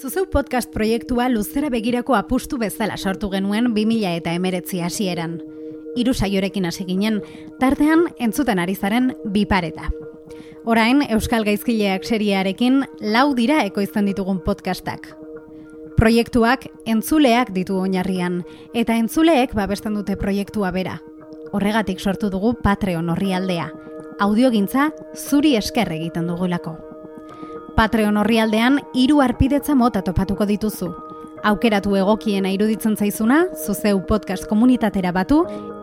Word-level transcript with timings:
Zuzeu 0.00 0.26
podcast 0.30 0.70
proiektua 0.72 1.28
luzera 1.28 1.68
begirako 1.68 2.14
apustu 2.14 2.58
bezala 2.58 2.96
sortu 2.96 3.28
genuen 3.30 3.72
2000 3.74 4.16
eta 4.16 4.32
emeretzi 4.32 4.80
hasieran. 4.80 5.40
Hiru 5.96 6.14
saiorekin 6.14 6.66
hasi 6.66 6.86
ginen, 6.86 7.18
tartean 7.58 8.06
entzuten 8.18 8.58
ari 8.62 8.74
zaren 8.74 9.14
bipareta. 9.24 9.90
Orain, 10.64 11.02
Euskal 11.10 11.44
Gaizkileak 11.44 12.04
seriarekin 12.04 12.84
lau 13.00 13.34
dira 13.34 13.64
ekoizten 13.64 14.06
ditugun 14.06 14.42
podcastak. 14.44 15.08
Proiektuak 15.96 16.68
entzuleak 16.86 17.50
ditu 17.52 17.80
oinarrian, 17.80 18.42
eta 18.72 18.96
entzuleek 18.96 19.54
babesten 19.56 19.96
dute 19.98 20.16
proiektua 20.16 20.70
bera. 20.70 21.00
Horregatik 21.52 22.00
sortu 22.00 22.30
dugu 22.30 22.54
Patreon 22.62 23.10
horri 23.10 23.34
aldea. 23.34 23.70
Audiogintza 24.20 24.92
zuri 25.16 25.56
esker 25.56 25.90
egiten 25.92 26.30
dugulako. 26.30 26.76
Patreon 27.80 28.18
orrialdean 28.20 28.74
hiru 28.92 29.22
arpidetza 29.24 29.72
mota 29.72 30.02
topatuko 30.04 30.44
dituzu. 30.44 30.90
Aukeratu 31.48 31.94
egokiena 31.96 32.50
iruditzen 32.52 32.92
zaizuna, 32.92 33.38
zuzeu 33.56 34.02
podcast 34.04 34.44
komunitatera 34.50 35.14
batu 35.16 35.38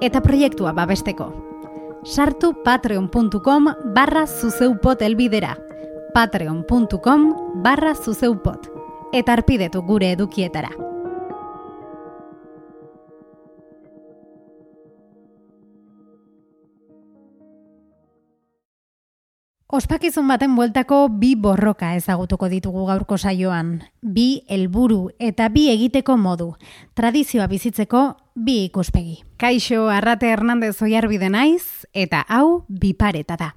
eta 0.05 0.21
proiektua 0.21 0.75
babesteko. 0.77 1.31
Sartu 2.05 2.51
patreon.com 2.63 3.71
barra 3.95 4.27
zuzeupot 4.27 5.01
elbidera. 5.01 5.55
patreon.com 6.13 7.25
barra 7.63 7.95
zuzeupot. 7.95 8.69
Eta 9.11 9.33
arpidetu 9.33 9.81
gure 9.81 10.11
edukietara. 10.11 10.69
Ospakizun 19.67 20.29
baten 20.31 20.53
bueltako 20.55 21.09
bi 21.11 21.33
borroka 21.35 21.89
ezagutuko 21.97 22.47
ditugu 22.47 22.85
gaurko 22.87 23.17
saioan. 23.19 23.81
Bi 23.99 24.45
helburu 24.47 25.09
eta 25.19 25.49
bi 25.51 25.65
egiteko 25.67 26.15
modu. 26.15 26.53
Tradizioa 26.95 27.49
bizitzeko 27.51 28.15
bi 28.33 28.63
ikuspegi. 28.69 29.25
Kaixo 29.35 29.89
Arrate 29.91 30.31
Hernandez 30.31 30.77
oiarbide 30.81 31.27
naiz 31.27 31.83
eta 31.91 32.23
hau 32.29 32.63
bi 32.69 32.93
pareta 32.93 33.35
da. 33.35 33.51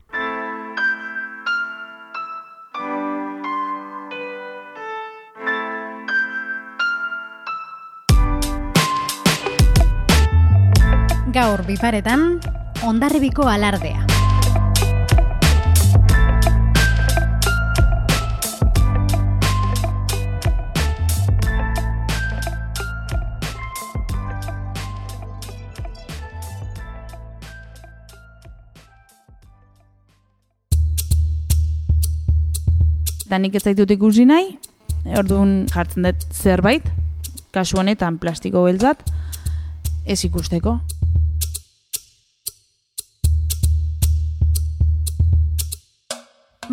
Gaur 11.30 11.62
biparetan, 11.70 12.40
ondarribiko 12.82 13.46
alardea. 13.46 14.09
Eta 33.30 33.38
nik 33.38 33.54
ez 33.54 33.62
zaitut 33.62 33.90
ikusi 33.94 34.24
nahi, 34.26 34.56
orduan 35.14 35.68
jartzen 35.70 36.02
dut 36.02 36.24
zerbait, 36.34 36.82
kasu 37.54 37.78
honetan 37.78 38.16
plastiko 38.18 38.64
beltzat, 38.64 39.04
ez 40.02 40.18
ikusteko. 40.26 40.80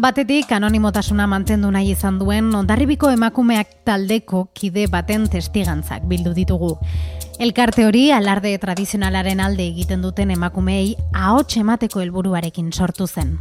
Batetik 0.02 0.50
anonimotasuna 0.58 1.28
mantendu 1.30 1.70
nahi 1.74 1.92
izan 1.94 2.18
duen 2.18 2.50
ondarribiko 2.58 3.12
emakumeak 3.14 3.84
taldeko 3.86 4.48
kide 4.58 4.88
baten 4.90 5.30
testigantzak 5.30 6.10
bildu 6.10 6.34
ditugu. 6.34 6.72
Elkarte 7.38 7.86
hori 7.86 8.08
alarde 8.14 8.56
tradizionalaren 8.58 9.46
alde 9.46 9.66
egiten 9.68 10.02
duten 10.02 10.34
emakumeei 10.34 10.96
ahots 11.14 11.62
emateko 11.62 12.02
helburuarekin 12.02 12.74
sortu 12.74 13.06
zen. 13.06 13.38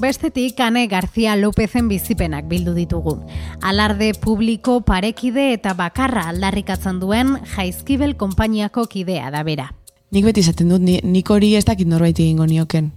Bestetik 0.00 0.58
Ane 0.60 0.86
García 0.86 1.36
Lópezen 1.36 1.86
bizipenak 1.88 2.46
bildu 2.48 2.72
ditugu. 2.72 3.18
Alarde 3.60 4.14
publiko 4.16 4.78
parekide 4.80 5.50
eta 5.52 5.74
bakarra 5.76 6.22
aldarrikatzen 6.30 7.02
duen 7.02 7.34
Jaizkibel 7.52 8.14
konpainiako 8.16 8.86
kidea 8.88 9.28
da 9.30 9.42
bera. 9.44 9.66
Nik 10.10 10.24
beti 10.24 10.40
izaten 10.40 10.72
dut, 10.72 10.80
nik 10.80 11.30
hori 11.30 11.52
ez 11.54 11.66
dakit 11.68 11.86
norbait 11.86 12.16
egingo 12.16 12.48
nioken. 12.48 12.88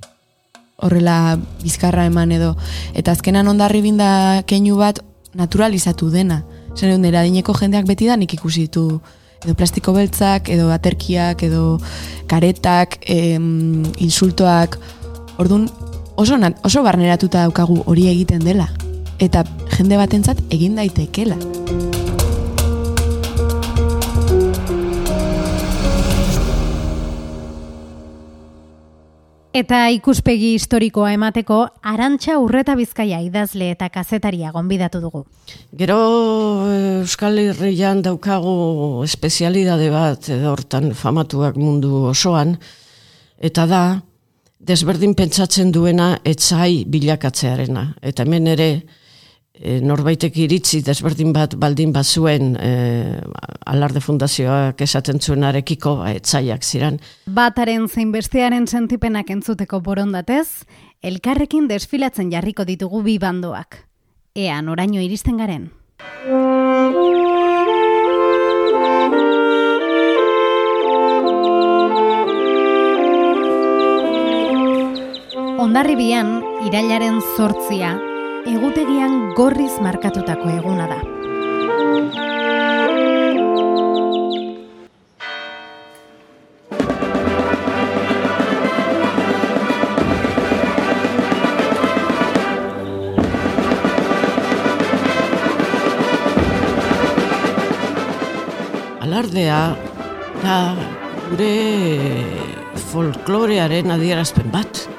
Horrela 0.79 1.35
bizkarra 1.59 2.07
eman 2.07 2.31
edo. 2.31 2.55
Eta 2.95 3.11
azkenan 3.11 3.51
ondarri 3.51 3.83
binda 3.83 4.39
keinu 4.47 4.79
bat 4.79 5.03
naturalizatu 5.35 6.07
dena. 6.09 6.45
Zer 6.77 6.93
egun 6.93 7.03
dineko 7.03 7.53
jendeak 7.59 7.85
beti 7.85 8.07
da 8.07 8.15
nik 8.15 8.33
ikusi 8.39 8.69
ditu 8.69 9.01
edo 9.43 9.57
plastiko 9.59 9.91
beltzak, 9.91 10.47
edo 10.47 10.71
aterkiak, 10.71 11.43
edo 11.43 11.81
karetak, 12.31 13.01
em, 13.11 13.83
insultoak. 13.99 14.79
Orduan, 15.37 15.67
oso, 16.15 16.37
oso 16.63 16.83
barneratuta 16.83 17.43
daukagu 17.47 17.83
hori 17.85 18.07
egiten 18.11 18.43
dela. 18.45 18.69
Eta 19.19 19.43
jende 19.77 19.97
batentzat 19.97 20.39
egin 20.51 20.75
daitekela. 20.75 21.37
Eta 29.53 29.83
ikuspegi 29.93 30.55
historikoa 30.57 31.11
emateko, 31.13 31.59
arantxa 31.85 32.39
urreta 32.41 32.73
bizkaia 32.73 33.19
idazle 33.21 33.67
eta 33.75 33.85
kazetaria 33.93 34.49
gonbidatu 34.51 34.97
dugu. 35.03 35.21
Gero 35.77 35.97
Euskal 36.73 37.37
Herrian 37.37 38.01
daukagu 38.01 39.03
espezialidade 39.05 39.91
bat, 39.93 40.25
edo 40.33 40.55
hortan 40.55 40.89
famatuak 40.97 41.61
mundu 41.61 42.07
osoan, 42.09 42.55
eta 43.37 43.67
da, 43.69 43.83
desberdin 44.67 45.15
pentsatzen 45.15 45.71
duena 45.73 46.17
etzai 46.25 46.83
bilakatzearena. 46.89 47.87
Eta 48.01 48.25
hemen 48.25 48.47
ere, 48.53 48.67
e, 49.53 49.79
norbaitek 49.83 50.37
iritzi 50.45 50.81
desberdin 50.85 51.33
bat 51.35 51.55
baldin 51.59 51.93
bazuen 51.95 52.55
e, 52.57 52.71
alarde 53.69 54.01
fundazioak 54.03 54.81
esaten 54.85 55.21
zuenarekiko 55.21 55.97
ba, 56.01 56.11
etzaiak 56.17 56.63
ziren. 56.63 56.99
Bataren 57.25 57.87
zein 57.87 58.11
bestearen 58.15 58.67
sentipenak 58.67 59.29
entzuteko 59.33 59.81
borondatez, 59.85 60.65
elkarrekin 61.03 61.67
desfilatzen 61.71 62.31
jarriko 62.31 62.65
ditugu 62.65 63.03
bi 63.03 63.19
bandoak. 63.19 63.83
Ea, 64.33 64.61
noraino 64.65 65.01
iristen 65.03 65.37
garen. 65.37 65.69
Ondarribian, 75.63 76.41
irailaren 76.67 77.21
zortzia, 77.37 77.93
egutegian 78.51 79.13
gorriz 79.37 79.71
markatutako 79.79 80.49
eguna 80.51 80.89
da. 80.91 80.97
Alardea 99.07 99.61
da 100.43 100.57
gure 101.29 101.53
folklorearen 102.91 103.95
adierazpen 103.95 104.51
bat 104.51 104.89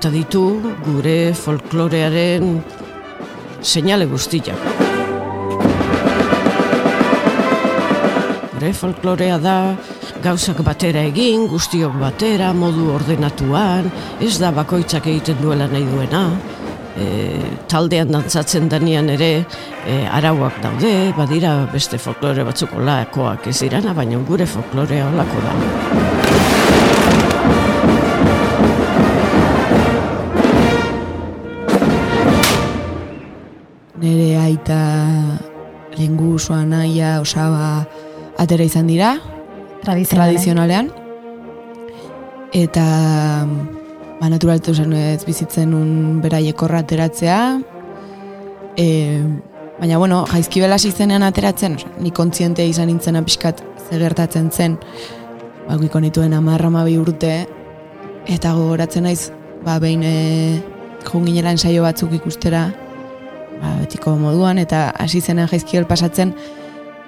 eta 0.00 0.08
ditu 0.14 0.42
gure 0.80 1.34
folklorearen 1.36 2.54
seinale 3.60 4.06
guztiak. 4.08 4.62
Gure 8.54 8.70
folklorea 8.78 9.36
da 9.44 9.56
gauzak 10.24 10.62
batera 10.64 11.04
egin, 11.10 11.44
guztiok 11.52 12.00
batera, 12.00 12.54
modu 12.56 12.88
ordenatuan, 12.94 13.92
ez 14.24 14.38
da 14.40 14.54
bakoitzak 14.56 15.10
egiten 15.12 15.36
duela 15.44 15.68
nahi 15.68 15.84
duena, 15.92 16.24
e, 16.96 17.06
taldean 17.68 18.16
dantzatzen 18.16 18.72
danian 18.72 19.12
ere 19.18 19.32
e, 19.84 20.00
arauak 20.16 20.62
daude, 20.64 20.94
badira 21.18 21.58
beste 21.76 22.00
folklore 22.00 22.48
batzuk 22.48 22.72
olakoak 22.80 23.52
ez 23.52 23.58
dirana, 23.60 23.92
baina 23.92 24.24
gure 24.32 24.48
folklorea 24.48 25.12
olako 25.12 25.44
da. 25.44 26.39
Nire 34.00 34.36
aita 34.40 34.80
lengu 35.98 36.34
usua 36.34 36.64
naia 36.64 37.20
osaba 37.20 37.86
atera 38.38 38.64
izan 38.64 38.86
dira 38.86 39.18
tradizionalean. 39.84 40.90
eta 42.52 42.84
ba, 44.20 44.28
naturaltu 44.28 44.74
zen 44.74 44.92
ez 44.92 45.24
bizitzen 45.24 45.72
un 45.74 46.20
beraiekorra 46.20 46.82
ateratzea, 46.84 47.60
e, 48.76 48.86
baina 49.78 49.98
bueno, 49.98 50.24
jaizkibela 50.28 50.76
izenean 50.76 51.22
ateratzen, 51.22 51.78
oza, 51.78 51.88
ni 52.00 52.10
kontzientea 52.10 52.66
izan 52.68 52.90
nintzen 52.90 53.16
pixkat 53.24 53.62
zegertatzen 53.88 54.50
zen, 54.50 54.76
ba, 55.68 55.76
guiko 55.76 56.00
nituen 56.00 56.34
amarra 56.34 56.70
mabi 56.70 56.98
urte, 56.98 57.46
eta 58.28 58.52
gogoratzen 58.52 59.08
naiz, 59.08 59.30
ba, 59.64 59.78
behin 59.78 60.04
e, 60.04 60.60
junginela 61.08 61.54
ensaio 61.56 61.82
batzuk 61.86 62.12
ikustera, 62.18 62.68
ba, 63.60 63.76
betiko 63.80 64.16
moduan, 64.16 64.58
eta 64.58 64.90
hasi 64.98 65.20
zenen 65.20 65.48
jaizkibel 65.48 65.86
pasatzen, 65.86 66.34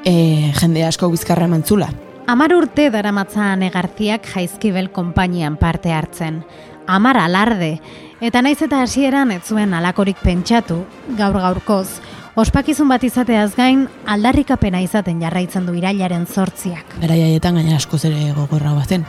e, 0.04 0.52
jende 0.60 0.84
asko 0.86 1.10
bizkarra 1.12 1.48
emantzula. 1.50 1.90
Amar 2.26 2.54
urte 2.54 2.88
daramatza 2.94 3.54
negarziak 3.58 4.28
jaizkibel 4.34 4.90
konpainian 4.94 5.56
parte 5.56 5.92
hartzen. 5.92 6.42
Amar 6.86 7.18
alarde, 7.18 7.76
eta 8.20 8.42
naiz 8.42 8.60
eta 8.62 8.82
hasieran 8.82 9.32
ez 9.34 9.42
zuen 9.44 9.74
alakorik 9.74 10.18
pentsatu, 10.22 10.82
gaur 11.18 11.38
gaurkoz, 11.42 12.00
ospakizun 12.34 12.88
bat 12.88 13.02
izateaz 13.04 13.52
gain, 13.56 13.86
aldarrikapena 14.06 14.80
izaten 14.82 15.20
jarraitzen 15.22 15.66
du 15.66 15.74
irailaren 15.78 16.26
zortziak. 16.26 16.96
Bera 17.02 17.18
jaietan 17.18 17.58
gaina 17.60 17.76
asko 17.76 17.98
zere 17.98 18.32
gogorra 18.36 18.74
bazen. 18.74 19.06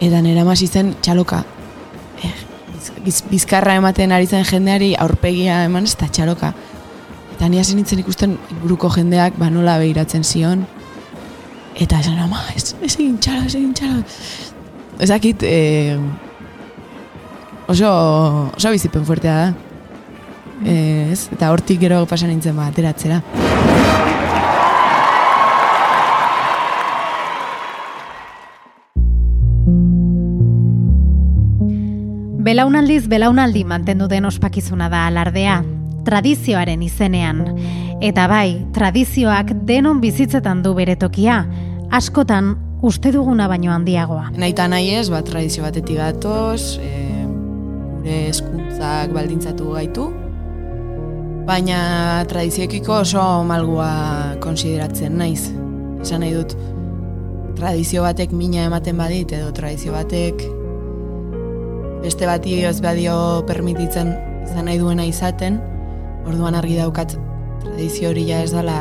Eta 0.00 0.20
nera 0.22 0.44
zen 0.54 0.94
txaloka. 1.00 1.44
Eh, 2.22 2.34
biz, 3.04 3.22
bizkarra 3.30 3.76
ematen 3.80 4.12
ari 4.12 4.26
zen 4.26 4.44
jendeari 4.48 4.94
aurpegia 5.00 5.62
eman 5.64 5.84
ez 5.88 5.96
da 6.00 6.08
txaloka. 6.08 6.52
Eta 7.34 7.48
ni 7.48 7.58
hasi 7.58 7.74
nintzen 7.74 8.02
ikusten 8.04 8.36
buruko 8.62 8.90
jendeak 8.94 9.38
ba 9.38 9.50
nola 9.50 9.78
behiratzen 9.82 10.24
zion. 10.24 10.66
Eta 11.74 11.98
esan, 11.98 12.18
ama, 12.22 12.44
ez, 12.54 12.74
ez 12.82 12.94
egin 12.94 13.18
txalo, 13.18 13.46
ez 13.48 13.54
egin 13.58 13.72
txalo. 13.74 14.02
Ezakit, 15.02 15.42
eh, 15.42 15.98
oso, 17.66 17.90
oso 18.54 18.70
bizipen 18.70 19.04
fuertea 19.04 19.38
da. 19.40 19.54
Eh, 20.64 21.10
ez? 21.10 21.24
Eta 21.34 21.50
hortik 21.50 21.82
gero 21.82 22.04
pasan 22.06 22.30
nintzen 22.30 22.54
ba, 22.56 22.70
ateratzera. 22.70 24.13
Belaunaldiz 32.44 33.06
belaunaldi 33.08 33.62
mantendu 33.64 34.04
den 34.10 34.26
ospakizuna 34.28 34.90
da 34.92 35.06
alardea, 35.08 35.62
tradizioaren 36.04 36.82
izenean. 36.84 37.38
Eta 38.04 38.26
bai, 38.28 38.66
tradizioak 38.76 39.54
denon 39.64 40.02
bizitzetan 40.02 40.60
du 40.60 40.74
bere 40.76 40.92
tokia, 41.00 41.38
askotan 41.88 42.50
uste 42.84 43.14
duguna 43.14 43.46
baino 43.48 43.72
handiagoa. 43.72 44.26
Naita 44.36 44.66
nahi 44.68 44.90
ez, 44.92 45.06
ba, 45.08 45.22
tradizio 45.24 45.64
batetik 45.64 45.96
gatoz, 45.96 46.76
e, 46.84 46.90
gure 47.94 48.18
eskuntzak 48.28 49.14
baldintzatu 49.16 49.70
gaitu, 49.78 50.10
baina 51.48 51.78
tradizioekiko 52.28 52.98
oso 53.06 53.22
malgua 53.48 53.88
konsideratzen 54.44 55.16
naiz. 55.22 55.46
Esan 56.04 56.20
nahi 56.26 56.36
dut, 56.36 56.52
tradizio 57.56 58.04
batek 58.04 58.36
mina 58.36 58.66
ematen 58.68 59.00
badit, 59.00 59.32
edo 59.32 59.48
tradizio 59.56 59.96
batek 59.96 60.44
beste 62.04 62.26
bati 62.28 62.58
ez 62.68 62.80
badio 62.84 63.14
permititzen 63.48 64.10
izan 64.44 64.66
nahi 64.68 64.76
duena 64.76 65.06
izaten, 65.08 65.56
orduan 66.28 66.56
argi 66.58 66.76
daukat 66.76 67.14
tradizio 67.62 68.10
hori 68.10 68.26
ja 68.28 68.42
ez 68.44 68.50
dela 68.52 68.76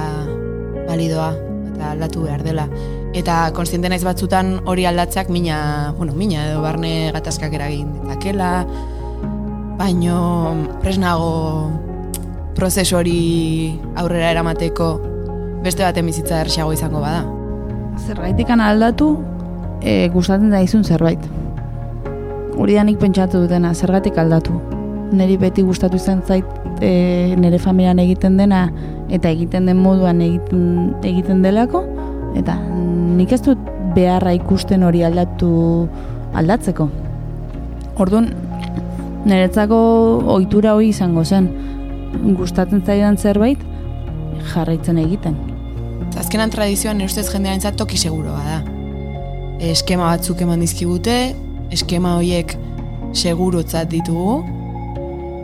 balidoa 0.90 1.30
eta 1.70 1.94
aldatu 1.94 2.26
behar 2.26 2.44
dela. 2.44 2.68
Eta 3.16 3.38
konstiente 3.56 3.88
naiz 3.88 4.04
batzutan 4.04 4.58
hori 4.68 4.84
aldatzeak 4.90 5.30
mina, 5.32 5.94
bueno, 5.98 6.16
mina 6.18 6.50
edo 6.50 6.62
barne 6.66 7.14
gatazkak 7.16 7.56
eragin 7.56 7.94
ditakela, 8.02 8.66
baino 9.80 10.18
presnago 10.82 11.32
prozesu 12.58 12.98
hori 13.00 13.22
aurrera 13.96 14.34
eramateko 14.34 14.90
beste 15.64 15.86
baten 15.86 16.12
bizitza 16.12 16.42
erxago 16.44 16.76
izango 16.76 17.00
bada. 17.06 17.24
Zergaitikan 18.04 18.60
aldatu, 18.60 19.14
e, 19.80 20.10
gustatzen 20.12 20.52
da 20.52 20.60
izun 20.66 20.84
zerbait 20.84 21.24
hori 22.58 22.76
danik 22.78 23.00
pentsatu 23.02 23.44
dutena, 23.44 23.74
zergatik 23.74 24.18
aldatu. 24.18 24.56
Neri 25.14 25.38
beti 25.38 25.62
gustatu 25.66 26.00
zen 26.00 26.24
zait 26.26 26.46
e, 26.82 27.36
nire 27.38 27.60
familian 27.62 28.00
egiten 28.02 28.38
dena 28.38 28.66
eta 29.14 29.30
egiten 29.30 29.68
den 29.70 29.78
moduan 29.78 30.22
egiten, 30.26 30.94
egiten 31.06 31.44
delako, 31.46 31.84
eta 32.40 32.58
nik 33.18 33.34
ez 33.36 33.42
dut 33.46 33.60
beharra 33.94 34.34
ikusten 34.34 34.84
hori 34.84 35.04
aldatu 35.06 35.52
aldatzeko. 36.34 36.90
Orduan, 38.02 38.32
niretzako 39.30 39.78
ohitura 40.34 40.74
hori 40.74 40.90
izango 40.90 41.24
zen, 41.24 41.50
gustatzen 42.40 42.82
zaidan 42.86 43.18
zerbait 43.18 43.62
jarraitzen 44.54 44.98
egiten. 45.02 45.38
Azkenan 46.20 46.52
tradizioan 46.54 47.02
ustez 47.06 47.28
jendearen 47.32 47.78
toki 47.78 47.98
seguroa 47.98 48.42
da. 48.46 48.60
Eskema 49.64 50.10
batzuk 50.10 50.42
eman 50.44 50.62
dizkigute, 50.62 51.16
eskema 51.74 52.18
horiek 52.20 52.56
segurutzat 53.14 53.90
ditugu, 53.92 54.42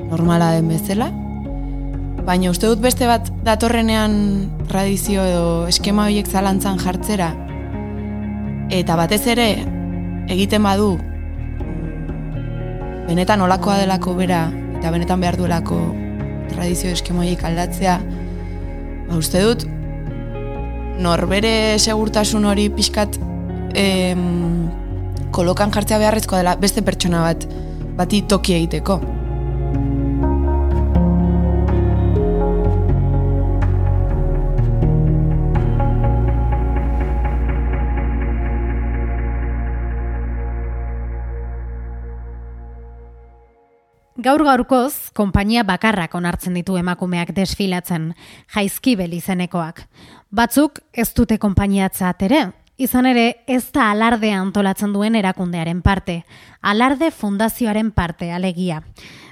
normala 0.09 0.53
den 0.55 0.69
bezala, 0.71 1.09
baina 2.25 2.51
uste 2.53 2.69
dut 2.69 2.81
beste 2.83 3.07
bat 3.09 3.29
datorrenean 3.45 4.13
tradizio 4.69 5.25
edo 5.25 5.45
eskema 5.69 6.07
horiek 6.09 6.29
zalantzan 6.29 6.81
jartzera, 6.81 7.31
eta 8.73 8.97
batez 8.99 9.23
ere 9.33 9.49
egiten 10.29 10.65
badu 10.65 10.91
benetan 13.09 13.41
olakoa 13.41 13.79
delako 13.81 14.13
bera 14.19 14.43
eta 14.77 14.91
benetan 14.93 15.21
behar 15.23 15.39
duelako 15.39 15.79
tradizio 16.51 16.93
eskema 16.93 17.25
horiek 17.25 17.43
aldatzea, 17.49 17.97
ba 19.09 19.17
uste 19.17 19.41
dut 19.45 19.65
norbere 21.01 21.79
segurtasun 21.79 22.45
hori 22.45 22.67
pixkat 22.75 23.17
em, 23.73 24.69
kolokan 25.39 25.71
jartzea 25.71 26.01
beharrezkoa 26.01 26.41
dela 26.41 26.57
beste 26.59 26.83
pertsona 26.83 27.23
bat 27.23 27.45
bati 27.95 28.25
toki 28.27 28.57
egiteko. 28.57 28.99
Gaur 44.19 44.43
gaurkoz, 44.43 45.13
konpainia 45.15 45.63
bakarrak 45.63 46.15
onartzen 46.19 46.57
ditu 46.59 46.75
emakumeak 46.75 47.31
desfilatzen, 47.31 48.09
jaizkibel 48.51 49.13
izenekoak. 49.15 49.85
Batzuk 50.35 50.81
ez 50.91 51.07
dute 51.15 51.37
konpainiatzat 51.39 52.27
ere, 52.27 52.41
Izan 52.79 53.09
ere, 53.09 53.43
ez 53.43 53.73
da 53.75 53.89
alarde 53.91 54.29
antolatzen 54.31 54.93
duen 54.95 55.17
erakundearen 55.19 55.81
parte, 55.83 56.21
alarde 56.63 57.09
fundazioaren 57.11 57.89
parte 57.91 58.29
alegia. 58.31 58.77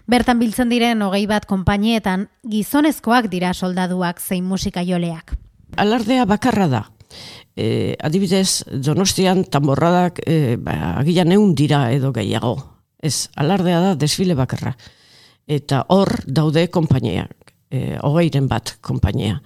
Bertan 0.07 0.41
biltzen 0.41 0.67
diren 0.67 0.99
hogei 1.05 1.23
bat 1.31 1.45
konpainietan 1.47 2.25
gizonezkoak 2.43 3.29
dira 3.31 3.53
soldaduak 3.53 4.19
zein 4.19 4.43
musika 4.43 4.83
joleak. 4.83 5.31
Alardea 5.79 6.25
bakarra 6.27 6.67
da. 6.67 6.81
E, 7.55 7.95
adibidez, 8.03 8.65
donostian 8.83 9.45
tamborradak 9.47 10.19
e, 10.27 10.57
ba, 10.59 10.97
agian 10.99 11.31
egun 11.31 11.53
dira 11.55 11.85
edo 11.95 12.11
gehiago. 12.15 12.57
Ez, 12.99 13.29
alardea 13.39 13.79
da 13.79 13.93
desfile 13.95 14.35
bakarra. 14.35 14.73
Eta 15.47 15.85
hor 15.95 16.11
daude 16.27 16.65
konpaineak, 16.67 17.53
e, 17.71 17.95
hogeiren 18.03 18.51
bat 18.51 18.75
konpainia. 18.83 19.39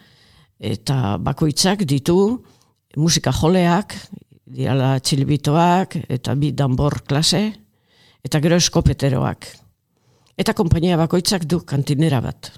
Eta 0.58 1.20
bakoitzak 1.22 1.86
ditu, 1.86 2.18
musika 2.98 3.32
joleak, 3.36 3.96
diala 4.52 4.98
txilbitoak, 5.00 5.96
eta 6.12 6.36
bi 6.36 6.52
danbor 6.52 7.02
klase, 7.08 7.44
eta 8.24 8.42
gero 8.44 8.58
eskopeteroak. 8.60 9.48
Eta 10.38 10.56
konpainia 10.58 10.98
bakoitzak 10.98 11.46
du 11.46 11.62
kantinera 11.68 12.22
bat. 12.24 12.52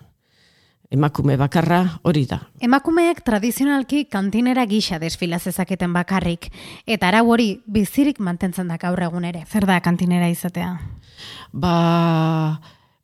Emakume 0.93 1.33
bakarra 1.41 1.79
hori 2.05 2.27
da. 2.29 2.37
Emakumeek 2.61 3.23
tradizionalki 3.25 4.03
kantinera 4.13 4.67
gisa 4.69 4.99
desfila 5.01 5.39
zezaketen 5.39 5.93
bakarrik. 5.95 6.51
Eta 6.85 7.09
arau 7.09 7.31
hori 7.33 7.47
bizirik 7.65 8.19
mantentzen 8.21 8.69
da 8.69 8.77
gaur 8.77 9.01
egun 9.01 9.25
ere. 9.25 9.41
Zer 9.49 9.65
da 9.65 9.79
kantinera 9.81 10.29
izatea? 10.29 10.75
Ba, 11.51 11.73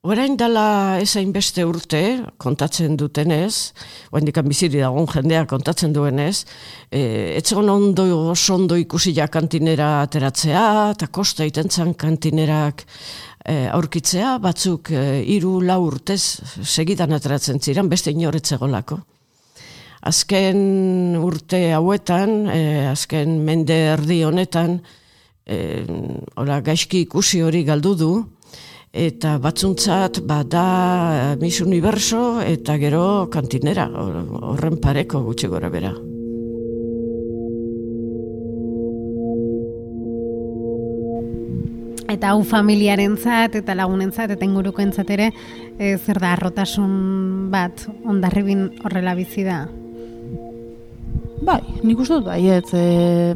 Orain 0.07 0.37
dala 0.39 0.95
ezain 1.03 1.33
beste 1.35 1.65
urte, 1.67 1.99
kontatzen 2.39 2.93
dutenez, 2.95 3.73
oain 4.13 4.23
dikan 4.23 4.45
biziri 4.47 4.79
dagoen 4.79 5.09
jendea 5.11 5.41
kontatzen 5.43 5.91
duenez, 5.91 6.45
e, 6.87 7.01
etzegon 7.35 7.67
ondo, 7.67 8.05
oso 8.31 8.55
ondo 8.55 8.77
ikusi 8.79 9.11
ja 9.17 9.27
kantinera 9.27 9.89
ateratzea, 10.05 10.61
eta 10.93 11.09
kosta 11.11 11.43
itentzan 11.43 11.91
kantinerak 11.99 12.85
e, 13.43 13.67
aurkitzea, 13.75 14.37
batzuk 14.39 14.93
e, 14.95 15.03
iru 15.35 15.57
lau 15.67 15.81
urtez 15.89 16.21
segidan 16.63 17.11
ateratzen 17.19 17.59
ziren, 17.59 17.91
beste 17.91 18.15
inoretzegolako. 18.15 19.01
Azken 20.07 21.19
urte 21.19 21.73
hauetan, 21.75 22.45
e, 22.47 22.63
azken 22.95 23.41
mende 23.43 23.83
erdi 23.97 24.23
honetan, 24.23 24.79
e, 25.43 25.63
ora, 26.39 26.63
gaizki 26.63 27.03
ikusi 27.09 27.43
hori 27.43 27.67
galdu 27.67 27.97
du, 27.99 28.13
eta 28.93 29.37
batzuntzat 29.37 30.21
bada 30.25 31.35
Miss 31.39 31.61
Universo 31.61 32.41
eta 32.41 32.77
gero 32.81 33.29
kantinera, 33.29 33.87
horren 33.89 34.79
pareko 34.81 35.21
gutxi 35.23 35.47
gora 35.47 35.69
bera. 35.69 35.93
Eta 42.09 42.31
hau 42.33 42.41
familiarentzat 42.41 43.59
eta 43.59 43.75
lagunentzat 43.77 44.31
eta 44.33 44.45
ingurukoentzat 44.45 45.09
ere 45.13 45.29
e, 45.77 45.97
zer 45.97 46.17
da 46.17 46.33
arrotasun 46.33 47.51
bat 47.53 47.85
ondarribin 48.03 48.65
horrela 48.83 49.13
bizi 49.13 49.45
da. 49.45 49.67
Bai, 51.45 51.61
nik 51.85 52.01
uste 52.01 52.17
dut 52.17 52.25
baiet, 52.25 52.73
e, 52.73 53.35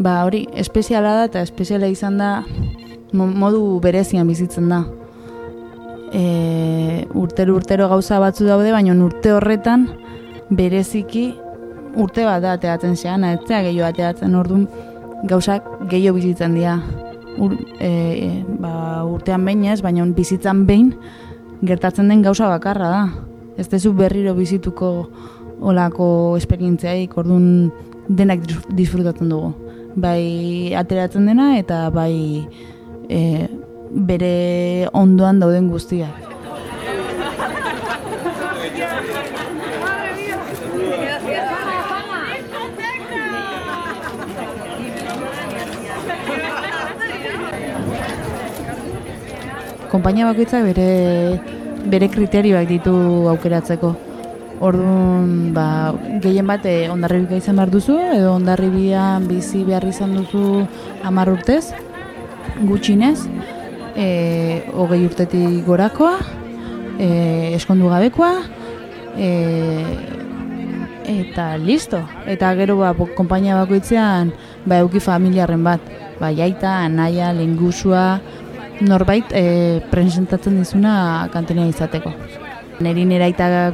ba 0.00 0.22
hori 0.24 0.46
espeziala 0.56 1.12
da 1.20 1.28
eta 1.28 1.44
espeziala 1.44 1.92
izan 1.92 2.16
da 2.18 2.30
modu 3.14 3.78
berezian 3.80 4.28
bizitzen 4.28 4.68
da. 4.68 4.82
E, 6.14 7.06
urtero 7.14 7.56
urtero 7.56 7.88
gauza 7.88 8.20
batzu 8.22 8.46
daude, 8.46 8.70
baina 8.72 8.94
urte 8.94 9.32
horretan 9.34 9.88
bereziki 10.50 11.32
urte 11.96 12.24
bat 12.26 12.42
da 12.42 12.52
ateatzen 12.58 12.96
zean, 12.96 13.24
ez 13.24 13.40
gehiago 13.46 13.86
ateatzen 13.88 14.34
orduan 14.34 14.68
gauzak 15.30 15.66
gehiago 15.90 16.18
bizitzen 16.18 16.54
dira 16.54 16.78
ur, 17.38 17.54
e, 17.78 17.88
e, 17.88 18.44
ba, 18.60 19.04
urtean 19.06 19.44
behin 19.44 19.64
ez, 19.72 19.80
baina 19.82 20.04
bizitzan 20.14 20.64
behin 20.66 20.92
gertatzen 21.64 22.08
den 22.08 22.22
gauza 22.22 22.48
bakarra 22.48 22.90
da. 22.90 23.04
Ez 23.58 23.68
dezu 23.70 23.92
berriro 23.94 24.34
bizituko 24.34 25.08
olako 25.62 26.06
esperientziaik, 26.36 27.16
orduan 27.18 27.70
denak 28.08 28.42
disfrutatzen 28.74 29.30
dugu. 29.30 29.52
Bai 29.94 30.74
ateratzen 30.74 31.26
dena 31.30 31.54
eta 31.58 31.88
bai 31.94 32.46
e, 33.08 33.48
bere 33.90 34.88
ondoan 34.92 35.40
dauden 35.40 35.68
guztiak. 35.70 36.24
konpainia 49.94 50.26
bakoitzak 50.26 50.64
bere 50.66 50.88
bere 51.86 52.08
kriterioak 52.10 52.66
ditu 52.66 52.94
aukeratzeko. 53.30 53.92
Orduan, 54.64 55.52
ba, 55.54 55.92
gehien 56.22 56.46
bat 56.48 56.64
eh, 56.66 56.88
ondarribika 56.90 57.36
izan 57.38 57.58
behar 57.58 57.70
duzu, 57.70 57.96
edo 58.16 58.32
ondarribian 58.34 59.26
bizi 59.28 59.62
behar 59.66 59.84
izan 59.86 60.14
duzu 60.16 60.64
hamar 61.04 61.30
urtez, 61.32 61.74
gutxinez, 62.62 63.26
e, 63.96 64.64
hogei 64.74 65.04
urtetik 65.06 65.64
gorakoa, 65.66 66.18
e, 66.98 67.54
eskondu 67.56 67.88
gabekoa, 67.90 68.32
e, 69.16 69.30
eta 71.04 71.56
listo. 71.56 72.00
Eta 72.26 72.54
gero 72.58 72.78
ba, 72.80 72.94
konpainia 73.16 73.58
bakoitzean 73.60 74.32
ba, 74.66 74.80
euki 74.80 75.02
familiarren 75.02 75.64
bat, 75.64 75.82
ba, 76.20 76.30
jaita, 76.34 76.84
anaia, 76.86 77.32
lengusua, 77.36 78.20
norbait 78.84 79.30
e, 79.32 79.80
presentatzen 79.90 80.58
dizuna 80.58 81.28
kantina 81.32 81.66
izateko. 81.70 82.12
Neri 82.82 83.04
nera 83.06 83.28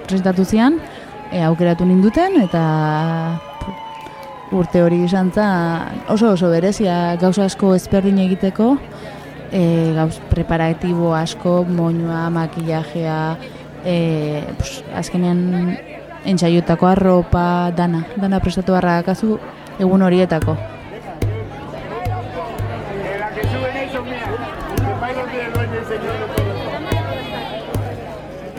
presentatu 0.04 0.44
zian, 0.44 0.80
e, 1.32 1.40
aukeratu 1.42 1.86
ninduten, 1.86 2.42
eta 2.42 3.49
urte 4.52 4.82
hori 4.82 5.04
izan 5.04 5.30
oso 6.08 6.32
oso 6.32 6.50
berezia 6.50 7.16
gauza 7.20 7.44
asko 7.44 7.74
ezberdin 7.74 8.18
egiteko, 8.18 8.76
e, 9.52 9.92
gauz 9.94 10.18
preparatibo 10.30 11.14
asko, 11.14 11.64
moinua, 11.64 12.28
makillajea, 12.30 13.36
e, 13.84 14.42
pues, 14.56 14.82
azkenean 14.94 15.78
entzaiotako 16.24 16.86
arropa, 16.86 17.70
dana, 17.76 18.04
dana 18.16 18.40
prestatu 18.40 18.72
barrakazu 18.72 19.38
egun 19.78 20.02
horietako. 20.02 20.56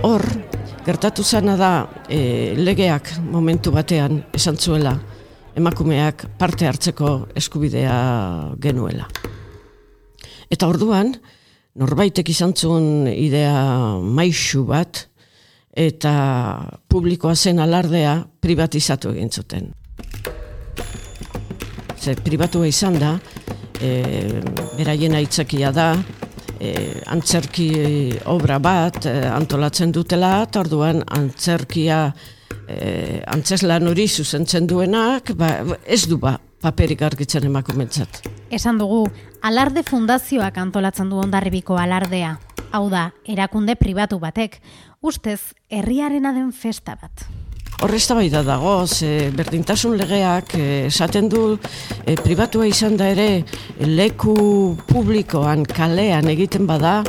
hor, 0.01 0.23
gertatu 0.85 1.23
zana 1.23 1.55
da 1.57 1.71
e, 2.09 2.55
legeak 2.57 3.13
momentu 3.21 3.71
batean 3.71 4.23
esan 4.33 4.57
zuela 4.57 4.95
emakumeak 5.57 6.25
parte 6.39 6.67
hartzeko 6.67 7.27
eskubidea 7.35 7.95
genuela. 8.61 9.07
Eta 10.51 10.67
orduan, 10.67 11.13
norbaitek 11.79 12.29
izan 12.33 12.53
zuen 12.55 13.07
idea 13.11 13.55
maixu 14.01 14.65
bat, 14.67 15.05
eta 15.71 16.13
publikoa 16.91 17.35
zen 17.35 17.61
alardea 17.63 18.17
privatizatu 18.43 19.13
egin 19.15 19.31
zuten. 19.31 19.69
Ze 22.01 22.15
privatua 22.15 22.67
izan 22.67 22.97
da, 22.99 23.13
e, 23.79 24.41
beraien 24.77 25.15
aitzakia 25.15 25.71
da, 25.71 25.93
e, 26.59 26.73
antzerki 27.13 27.69
obra 28.25 28.59
bat 28.59 29.05
e, 29.05 29.15
antolatzen 29.29 29.93
dutela, 29.95 30.41
eta 30.47 30.65
orduan 30.65 31.03
antzerkia 31.07 32.07
e, 32.71 33.21
antzeslan 33.27 33.87
hori 33.87 34.07
zuzentzen 34.07 34.67
duenak, 34.67 35.33
ba, 35.37 35.51
ez 35.85 36.05
du 36.07 36.17
ba, 36.21 36.37
paperik 36.61 37.01
argitzen 37.05 37.45
emakumentzat. 37.49 38.21
Esan 38.53 38.79
dugu, 38.81 39.03
alarde 39.41 39.83
fundazioak 39.87 40.57
antolatzen 40.61 41.09
du 41.09 41.19
ondarribiko 41.21 41.77
alardea. 41.81 42.37
Hau 42.71 42.87
da, 42.89 43.09
erakunde 43.27 43.75
pribatu 43.75 44.19
batek, 44.19 44.61
ustez, 45.01 45.53
herriarena 45.69 46.33
den 46.33 46.51
festa 46.55 46.95
bat. 46.95 47.25
Horrezta 47.81 48.13
bai 48.13 48.27
da 48.29 48.43
dago, 48.45 48.85
ze 48.85 49.31
berdintasun 49.33 49.95
legeak 49.97 50.53
eh, 50.59 50.85
esaten 50.85 51.27
du 51.31 51.57
e, 52.05 52.13
pribatua 52.13 52.67
izan 52.69 52.93
da 52.99 53.07
ere 53.09 53.41
leku 53.81 54.77
publikoan 54.85 55.65
kalean 55.65 56.29
egiten 56.29 56.69
bada 56.69 56.99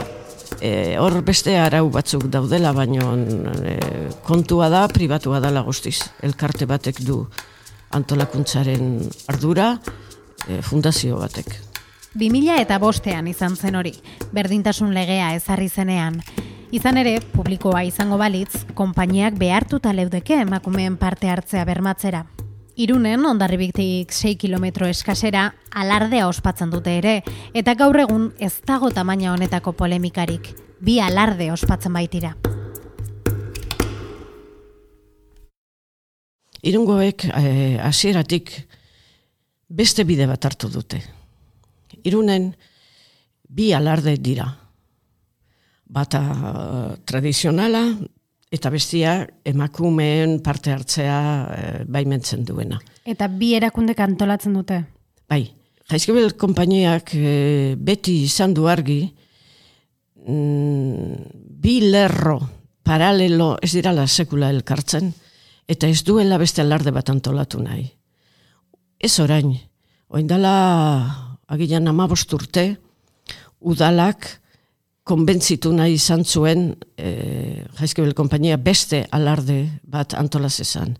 e, 0.63 0.97
hor 1.03 1.19
beste 1.27 1.57
arau 1.59 1.89
batzuk 1.91 2.29
daudela, 2.31 2.71
baino 2.77 3.17
e, 3.19 3.75
kontua 4.23 4.71
da 4.71 4.87
pribatua 4.89 5.43
dela 5.43 5.65
guztiz. 5.67 5.99
Elkarte 6.23 6.69
batek 6.71 7.03
du 7.03 7.25
antolakuntzaren 7.93 9.03
ardura 9.29 9.75
fundazio 10.63 11.19
batek. 11.21 11.53
2000 12.15 12.61
eta 12.61 12.79
bostean 12.81 13.29
izan 13.29 13.57
zen 13.57 13.77
hori, 13.79 13.93
berdintasun 14.33 14.93
legea 14.95 15.33
ezarri 15.37 15.69
zenean. 15.69 16.21
Izan 16.73 16.97
ere, 16.97 17.19
publikoa 17.35 17.83
izango 17.85 18.17
balitz, 18.21 18.63
konpainiak 18.77 19.37
behartuta 19.41 19.93
leudeke 19.93 20.39
emakumeen 20.41 20.97
parte 20.97 21.29
hartzea 21.29 21.67
bermatzera. 21.69 22.25
Irunen, 22.81 23.27
ondarribiktik 23.29 24.15
6 24.17 24.39
kilometro 24.41 24.87
eskasera, 24.89 25.51
alardea 25.77 26.25
ospatzen 26.25 26.71
dute 26.73 26.95
ere, 26.97 27.19
eta 27.53 27.75
gaur 27.77 27.99
egun 28.01 28.31
ez 28.41 28.55
dago 28.65 28.89
tamaina 28.91 29.35
honetako 29.35 29.75
polemikarik, 29.77 30.49
bi 30.81 30.97
alarde 31.01 31.51
ospatzen 31.53 31.93
baitira. 31.93 32.33
Irungoek 36.63 37.27
eh, 37.29 37.77
hasieratik 37.83 38.55
beste 39.69 40.07
bide 40.09 40.27
bat 40.31 40.45
hartu 40.49 40.71
dute. 40.73 41.03
Irunen 42.09 42.53
bi 43.53 43.73
alarde 43.77 44.17
dira, 44.17 44.47
bata 45.93 46.21
uh, 46.23 46.93
tradizionala 47.05 47.83
eta 48.53 48.71
bestia 48.71 49.15
emakumeen 49.49 50.41
parte 50.45 50.73
hartzea 50.75 51.19
uh, 51.19 51.85
baimentzen 51.89 52.45
duena. 52.45 52.81
Eta 53.09 53.29
bi 53.29 53.55
erakunde 53.57 53.97
antolatzen 53.97 54.55
dute? 54.59 54.83
Bai, 55.29 55.47
jaizkibel 55.91 56.35
konpainiak 56.37 57.15
uh, 57.17 57.73
beti 57.77 58.23
izan 58.27 58.55
du 58.55 58.69
argi 58.69 59.01
mm, 60.27 61.17
bi 61.63 61.81
lerro 61.89 62.39
paralelo 62.85 63.57
ez 63.63 63.73
dirala 63.73 64.07
sekula 64.07 64.51
elkartzen 64.51 65.13
eta 65.69 65.89
ez 65.89 66.03
duela 66.05 66.39
beste 66.39 66.61
alarde 66.63 66.93
bat 66.93 67.09
antolatu 67.09 67.63
nahi. 67.63 67.87
Ez 69.03 69.19
orain, 69.23 69.55
oindala 70.13 70.53
agilan 71.49 71.89
amabosturte, 71.89 72.77
udalak 73.61 74.42
konbentzitu 75.05 75.73
nahi 75.75 75.97
izan 75.99 76.25
zuen 76.25 76.69
e, 76.97 77.65
jaizkibel 77.79 78.15
konpainia 78.15 78.57
beste 78.57 79.03
alarde 79.11 79.65
bat 79.83 80.15
antolaz 80.15 80.61
esan. 80.63 80.95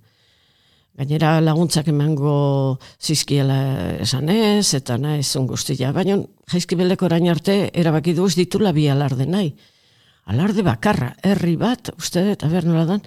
Gainera 0.99 1.39
laguntzak 1.41 1.87
emango 1.89 2.79
zizkiela 3.01 3.59
esan 4.03 4.29
eta 4.29 4.99
nahi 4.99 5.23
zun 5.23 5.47
guztia. 5.47 5.93
Baina 5.93 6.19
jaizkibeleko 6.51 7.07
orain 7.07 7.31
arte 7.31 7.71
erabaki 7.73 8.15
du 8.15 8.27
ez 8.27 8.35
ditula 8.37 8.73
bi 8.73 8.89
alarde 8.89 9.27
nahi. 9.27 9.55
Alarde 10.27 10.63
bakarra, 10.63 11.15
herri 11.23 11.57
bat, 11.57 11.91
uste 11.99 12.23
eta 12.33 12.49
ber 12.49 12.65
nola 12.65 12.85
dan, 12.87 13.01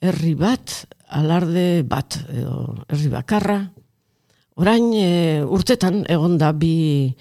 herri 0.00 0.34
bat, 0.34 0.86
alarde 1.08 1.82
bat, 1.84 2.16
edo 2.32 2.76
herri 2.88 3.10
bakarra. 3.12 3.58
Orain 4.56 4.86
e, 4.96 5.42
urtetan 5.44 6.04
egon 6.08 6.38
da 6.40 6.52
bi, 6.56 7.12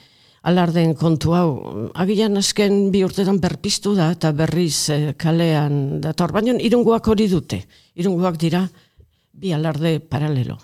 alarden 0.46 0.94
kontu 0.96 1.34
hau. 1.34 1.50
Agian 1.98 2.38
azken 2.38 2.92
bi 2.94 3.04
urtetan 3.06 3.40
berpiztu 3.42 3.96
da 3.98 4.12
eta 4.14 4.32
berriz 4.32 4.90
eh, 4.94 5.14
kalean 5.18 6.00
dator. 6.02 6.34
Baina 6.36 6.56
irunguak 6.62 7.08
hori 7.10 7.28
dute. 7.32 7.64
Irunguak 7.98 8.38
dira 8.42 8.66
bi 9.34 9.54
alarde 9.54 9.98
paralelo. 10.00 10.58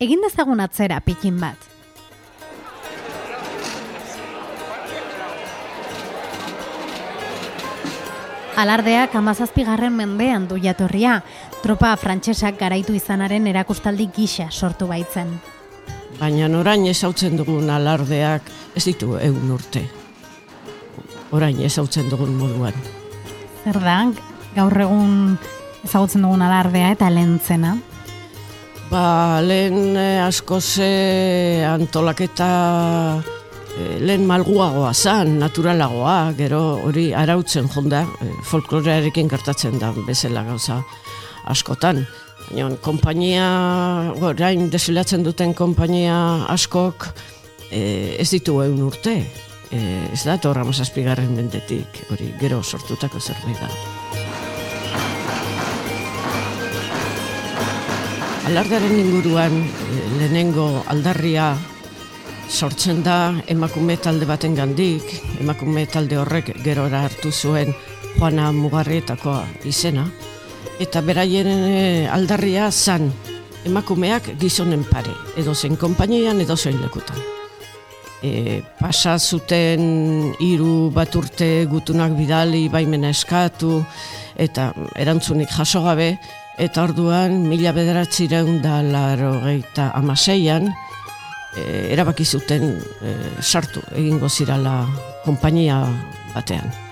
Egin 0.00 0.22
dezagun 0.22 0.60
atzera 0.60 1.00
pikin 1.00 1.40
bat. 1.40 1.72
Alardeak 8.56 9.12
amazazpigarren 9.18 9.92
mendean 9.92 10.46
du 10.48 10.56
jatorria, 10.56 11.18
tropa 11.60 11.90
frantsesak 12.00 12.56
garaitu 12.56 12.94
izanaren 12.96 13.50
erakustaldi 13.50 14.08
gisa 14.16 14.48
sortu 14.48 14.88
baitzen. 14.88 15.34
Baina 16.16 16.48
orain 16.58 16.86
ezautzen 16.88 17.36
dugun 17.36 17.68
alardeak 17.70 18.48
ez 18.76 18.84
ditu 18.86 19.18
egun 19.20 19.50
urte. 19.56 19.82
Orain 21.36 21.58
ezautzen 21.60 22.08
dugun 22.08 22.32
moduan. 22.38 22.76
Zer 23.64 23.78
da, 23.82 23.98
gaur 24.56 24.80
egun 24.86 25.36
ezagutzen 25.84 26.24
dugun 26.24 26.42
alardea 26.46 26.94
eta 26.96 27.10
lehentzena? 27.12 27.76
Ba, 28.90 29.40
lehen 29.42 29.96
eh, 29.98 30.22
asko 30.22 30.60
ze 30.60 31.64
antolaketa 31.66 32.50
eh, 33.74 33.96
lehen 33.98 34.26
malguagoa 34.28 34.92
zan, 34.94 35.36
naturalagoa, 35.42 36.32
gero 36.38 36.62
hori 36.86 37.08
arautzen 37.14 37.66
jonda, 37.74 38.04
eh, 38.22 38.30
folklorearekin 38.46 39.28
gertatzen 39.28 39.80
da 39.82 39.90
bezala 40.06 40.46
gauza 40.46 40.80
askotan. 41.50 42.06
Baina, 42.46 42.68
kompainia, 42.78 43.46
orain 44.22 44.68
desfilatzen 44.70 45.24
duten 45.26 45.54
kompainia 45.54 46.46
askok 46.52 47.08
e, 47.70 48.14
ez 48.22 48.28
ditu 48.30 48.60
egun 48.62 48.84
urte. 48.86 49.16
E, 49.74 49.80
ez 50.14 50.22
da, 50.22 50.36
torra 50.38 50.62
mazazpigarren 50.64 51.32
mendetik, 51.34 52.04
hori 52.12 52.30
gero 52.38 52.62
sortutako 52.62 53.18
zerbait 53.18 53.58
da. 53.58 53.70
Alardaren 58.46 58.94
inguruan 58.94 59.58
e, 59.58 60.04
lehenengo 60.20 60.68
aldarria 60.86 61.50
sortzen 62.46 63.02
da 63.02 63.34
emakume 63.50 63.98
talde 63.98 64.30
baten 64.30 64.54
gandik, 64.54 65.02
emakume 65.40 65.88
talde 65.90 66.22
horrek 66.22 66.54
gerora 66.62 67.02
hartu 67.08 67.34
zuen 67.34 67.74
Juana 68.20 68.52
Mugarrietakoa 68.54 69.42
izena, 69.66 70.06
eta 70.82 71.00
beraien 71.00 71.48
eh, 71.48 72.08
aldarria 72.12 72.70
zan 72.70 73.10
emakumeak 73.66 74.34
gizonen 74.40 74.84
pare, 74.86 75.14
edo 75.38 75.54
zen 75.54 75.76
konpainian 75.76 76.40
edo 76.40 76.56
zen 76.56 76.78
lekutan. 76.82 77.18
E, 78.24 78.62
pasa 78.80 79.18
zuten 79.18 80.32
hiru 80.40 80.90
bat 80.94 81.12
urte 81.18 81.66
gutunak 81.68 82.14
bidali 82.16 82.64
baimena 82.72 83.10
eskatu 83.12 83.82
eta 84.40 84.70
erantzunik 84.96 85.52
jaso 85.52 85.82
gabe 85.84 86.14
eta 86.58 86.86
orduan 86.88 87.42
mila 87.44 87.74
bederatzireun 87.76 88.62
da 88.64 88.80
laro 88.80 89.34
geita 89.44 89.90
amaseian 90.00 90.72
e, 90.72 91.92
erabaki 91.92 92.24
zuten 92.24 92.72
e, 93.04 93.14
sartu 93.42 93.84
egingo 93.92 94.32
zirala 94.32 94.78
konpainia 95.28 95.82
batean 96.32 96.85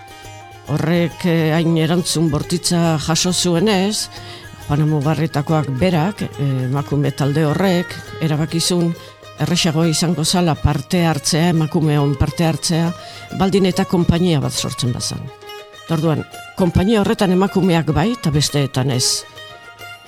horrek 0.73 1.25
eh, 1.29 1.53
hain 1.55 1.77
erantzun 1.79 2.31
bortitza 2.33 2.97
jaso 3.03 3.33
zuenez, 3.33 4.09
Juan 4.65 4.87
Mugarritakoak 4.89 5.69
berak, 5.81 6.23
eh, 6.25 6.49
emakume 6.69 7.13
talde 7.13 7.45
horrek, 7.45 7.93
erabakizun 8.25 8.95
erresago 9.41 9.85
izango 9.85 10.25
zala 10.25 10.55
parte 10.55 11.05
hartzea, 11.07 11.51
emakume 11.53 11.99
hon 11.99 12.15
parte 12.17 12.47
hartzea, 12.47 12.93
baldin 13.39 13.67
eta 13.67 13.85
konpainia 13.85 14.41
bat 14.41 14.53
sortzen 14.53 14.93
bazan. 14.95 15.21
Orduan, 15.91 16.25
konpainia 16.57 17.03
horretan 17.03 17.35
emakumeak 17.35 17.91
bai, 17.93 18.13
eta 18.15 18.31
besteetan 18.33 18.95
ez 18.95 19.25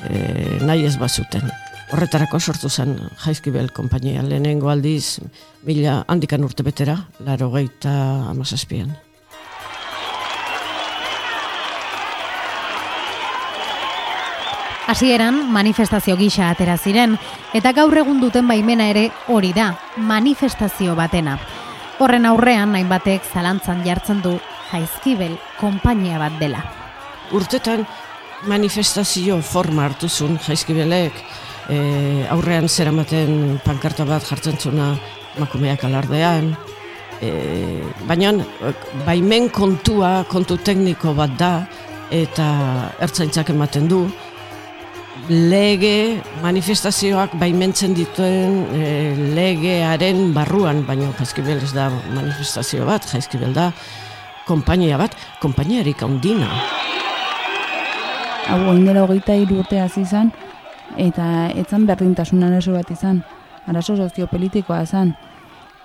e, 0.08 0.60
nahi 0.64 0.86
ez 0.86 0.96
bazuten. 1.00 1.50
Horretarako 1.92 2.40
sortu 2.40 2.70
zen 2.70 2.96
jaizkibel 3.24 3.68
konpainia, 3.74 4.22
lehenengo 4.22 4.70
aldiz, 4.72 5.20
mila 5.66 6.00
handikan 6.08 6.46
urte 6.46 6.64
betera, 6.66 6.96
laro 7.26 7.50
geita 7.52 7.92
amazazpian. 8.30 8.94
Hasieran 14.86 15.40
manifestazio 15.50 16.14
gisa 16.14 16.50
atera 16.52 16.76
ziren 16.78 17.16
eta 17.58 17.72
gaur 17.74 17.96
egun 17.98 18.20
duten 18.22 18.46
baimena 18.46 18.86
ere 18.92 19.08
hori 19.26 19.50
da, 19.56 19.72
manifestazio 19.98 20.94
batena. 20.94 21.40
Horren 21.98 22.28
aurrean 22.28 22.76
hainbatek 22.78 23.24
zalantzan 23.32 23.82
jartzen 23.86 24.20
du 24.22 24.36
Jaizkibel 24.70 25.34
konpainia 25.58 26.20
bat 26.22 26.36
dela. 26.38 26.60
Urtetan 27.34 27.82
manifestazio 28.46 29.40
forma 29.42 29.88
hartu 29.88 30.08
zuen 30.08 30.38
Jaizkibelek 30.46 31.18
e, 31.68 31.78
aurrean 32.30 32.68
zeramaten 32.68 33.58
pankarta 33.64 34.06
bat 34.06 34.22
jartzen 34.28 34.58
zuna 34.60 34.92
makumeak 35.40 35.82
alardean, 35.88 36.52
e, 37.20 37.32
baina 38.06 38.32
baimen 39.06 39.50
kontua, 39.50 40.20
kontu 40.30 40.60
tekniko 40.62 41.14
bat 41.18 41.34
da, 41.40 41.52
eta 42.14 42.46
ertzaintzak 43.02 43.50
ematen 43.50 43.90
du, 43.90 44.04
lege 45.28 46.22
manifestazioak 46.42 47.34
baimentzen 47.40 47.94
dituen 47.96 48.58
e, 48.74 48.88
legearen 49.34 50.32
barruan, 50.34 50.84
baina 50.86 51.10
jaizkibel 51.18 51.58
ez 51.62 51.72
da 51.74 51.88
manifestazio 52.14 52.86
bat, 52.86 53.06
jaizkibel 53.10 53.54
da 53.56 53.70
konpainia 54.46 54.98
bat, 55.00 55.16
konpainiarik 55.42 56.02
handina. 56.06 56.50
Hau, 58.46 58.60
oin 58.70 58.84
dela 58.86 59.02
hogeita 59.02 59.34
urte 59.58 59.80
hasi 59.82 60.04
izan, 60.06 60.30
eta 60.96 61.50
etzan 61.58 61.86
berdintasun 61.86 62.42
arazo 62.46 62.76
bat 62.76 62.90
izan, 62.90 63.24
arazo 63.66 63.96
soziopolitikoa 63.96 64.82
izan, 64.86 65.16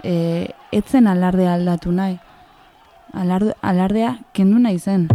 e, 0.04 0.54
etzen 0.72 1.08
alardea 1.08 1.56
aldatu 1.58 1.92
nahi, 1.92 2.20
alardea 3.14 4.18
kendu 4.34 4.60
nahi 4.60 4.78
zen. 4.80 5.10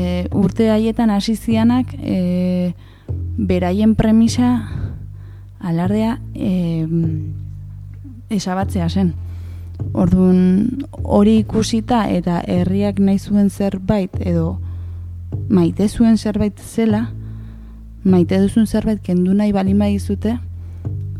E, 0.00 0.28
urte 0.32 0.70
haietan 0.72 1.10
hasi 1.10 1.36
zianak 1.36 1.92
e, 1.98 2.72
beraien 3.36 3.94
premisa 3.94 4.68
alardea 5.60 6.18
e, 6.34 6.86
esabatzea 8.30 8.88
zen. 8.88 9.12
Orduan 9.92 10.84
hori 11.02 11.38
ikusita 11.40 12.06
eta 12.12 12.40
herriak 12.46 13.00
nahi 13.00 13.18
zuen 13.18 13.50
zerbait 13.50 14.16
edo 14.20 14.58
maite 15.48 15.88
zuen 15.88 16.18
zerbait 16.18 16.58
zela, 16.60 17.08
maite 18.04 18.38
duzun 18.40 18.66
zerbait 18.66 19.00
kendu 19.02 19.34
nahi 19.34 19.52
balima 19.52 19.88
izute, 19.88 20.36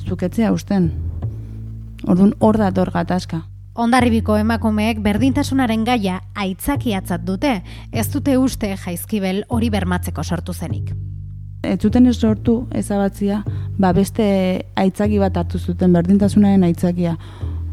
zuketzea 0.06 0.52
usten. 0.52 0.90
Orduan 2.06 2.34
hor 2.40 2.58
dator 2.58 2.90
gatazka. 2.94 3.49
Ondarribiko 3.78 4.34
emakumeek 4.34 4.98
berdintasunaren 4.98 5.84
gaia 5.86 6.20
aitzakiatzat 6.34 7.22
dute, 7.22 7.52
ez 7.92 8.06
dute 8.10 8.34
uste 8.38 8.72
jaizkibel 8.74 9.44
hori 9.48 9.70
bermatzeko 9.70 10.24
sortu 10.24 10.52
zenik. 10.52 10.90
Ez 11.62 11.78
zuten 11.78 12.06
ez 12.06 12.16
sortu 12.18 12.66
ezabatzia, 12.74 13.44
ba 13.78 13.92
beste 13.92 14.26
aitzaki 14.74 15.20
bat 15.22 15.36
hartu 15.36 15.58
zuten 15.58 15.92
berdintasunaren 15.92 16.64
aitzakia. 16.66 17.16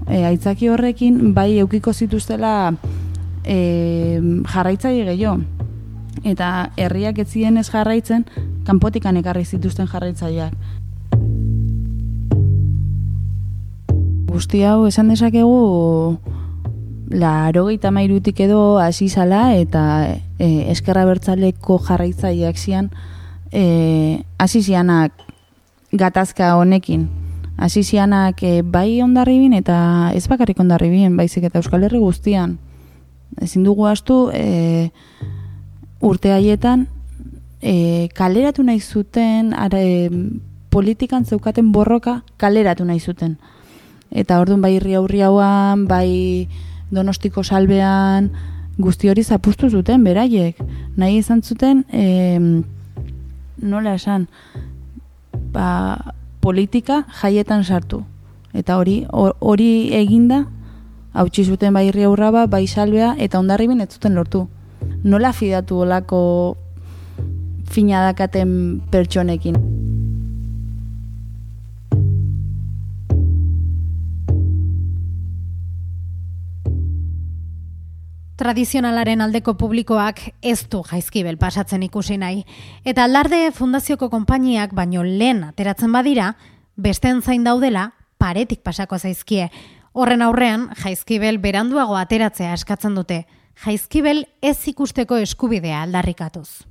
E, 0.08 0.24
aitzaki 0.28 0.70
horrekin 0.70 1.34
bai 1.34 1.58
eukiko 1.64 1.94
zituztela 1.94 2.74
e, 3.44 4.20
jarraitzaile 4.54 5.16
gehiago. 5.16 5.40
Eta 6.28 6.70
herriak 6.78 7.20
ez 7.24 7.30
zien 7.32 7.58
ez 7.58 7.70
jarraitzen, 7.72 8.26
kanpotikan 8.68 9.18
ekarri 9.18 9.46
zituzten 9.46 9.88
jarraitzaileak. 9.88 10.54
Guzti 14.38 14.60
hau 14.62 14.86
esan 14.86 15.08
dezakegu 15.10 16.20
laro 17.10 17.64
gaita 17.66 17.90
mairutik 17.90 18.38
edo 18.46 18.78
hasi 18.78 19.08
zala 19.10 19.56
eta 19.58 19.84
e, 20.38 20.70
eskerra 20.74 21.08
bertzaleko 21.10 21.80
jarraitzaileak 21.88 22.60
zian 22.62 22.92
e, 23.50 24.22
hasi 24.38 24.62
zianak 24.62 25.16
gatazka 25.92 26.52
honekin. 26.60 27.08
Hasi 27.58 27.82
zianak 27.82 28.44
e, 28.44 28.62
bai 28.62 29.02
ondarribin 29.02 29.58
eta 29.58 29.80
ez 30.14 30.28
bakarrik 30.30 30.62
ondarribin 30.62 31.18
baizik 31.18 31.50
eta 31.50 31.58
Euskal 31.64 31.90
Herri 31.90 32.04
guztian. 32.04 32.60
Ezin 33.42 33.66
dugu 33.66 33.90
astu 33.90 34.28
e, 34.38 34.92
urte 35.98 36.36
haietan 36.36 36.86
e, 37.62 38.10
kaleratu 38.14 38.70
nahi 38.70 38.86
zuten 38.86 39.56
ara, 39.58 39.82
e, 39.82 40.12
politikan 40.70 41.26
zeukaten 41.26 41.72
borroka 41.74 42.20
kaleratu 42.38 42.86
nahi 42.86 43.02
zuten 43.02 43.40
eta 44.12 44.40
orduan 44.40 44.62
bai 44.62 44.76
irri 44.78 44.96
aurri 44.96 45.22
hauan, 45.22 45.88
bai 45.88 46.48
donostiko 46.92 47.44
salbean, 47.44 48.32
guzti 48.78 49.10
hori 49.10 49.24
zapustu 49.24 49.70
zuten, 49.70 50.04
beraiek. 50.04 50.60
Nahi 50.98 51.18
izan 51.18 51.42
zuten, 51.42 51.84
e, 51.92 52.40
nola 53.58 53.96
esan, 53.96 54.28
ba, 55.54 56.14
politika 56.42 57.04
jaietan 57.22 57.64
sartu. 57.64 58.04
Eta 58.54 58.78
hori 58.78 59.02
hori 59.12 59.94
eginda, 59.94 60.46
hautsi 61.14 61.44
zuten 61.44 61.74
bai 61.74 61.90
aurraba, 62.06 62.46
bai 62.48 62.68
salbea, 62.68 63.16
eta 63.18 63.40
ondarribin 63.40 63.82
ez 63.82 63.90
zuten 63.94 64.16
lortu. 64.16 64.48
Nola 65.04 65.34
fidatu 65.34 65.82
olako 65.82 66.58
fina 67.66 68.02
dakaten 68.06 68.82
pertsonekin? 68.92 69.87
Tradizionalaren 78.38 79.24
aldeko 79.26 79.56
publikoak 79.58 80.20
ez 80.46 80.68
du 80.70 80.84
jaizkibel 80.86 81.40
pasatzen 81.42 81.82
ikusi 81.88 82.20
nahi. 82.22 82.44
Eta 82.86 83.08
aldarde 83.08 83.40
fundazioko 83.52 84.12
konpainiak 84.14 84.76
baino 84.78 85.02
lehen 85.02 85.42
ateratzen 85.48 85.90
badira, 85.92 86.36
besten 86.76 87.24
zain 87.24 87.44
daudela 87.48 87.88
paretik 88.22 88.62
pasako 88.62 89.00
zaizkie. 89.00 89.50
Horren 89.98 90.22
aurrean, 90.22 90.70
jaizkibel 90.84 91.42
beranduago 91.42 91.98
ateratzea 91.98 92.54
eskatzen 92.54 92.94
dute. 92.94 93.24
Jaizkibel 93.66 94.28
ez 94.46 94.60
ikusteko 94.70 95.18
eskubidea 95.18 95.82
aldarrikatuz. 95.88 96.62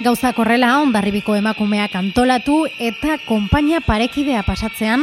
Gauza 0.00 0.30
korrela 0.32 0.78
ondarribiko 0.80 1.34
emakumeak 1.36 1.92
antolatu 1.98 2.62
eta 2.80 3.18
konpainia 3.26 3.82
parekidea 3.84 4.40
pasatzean 4.46 5.02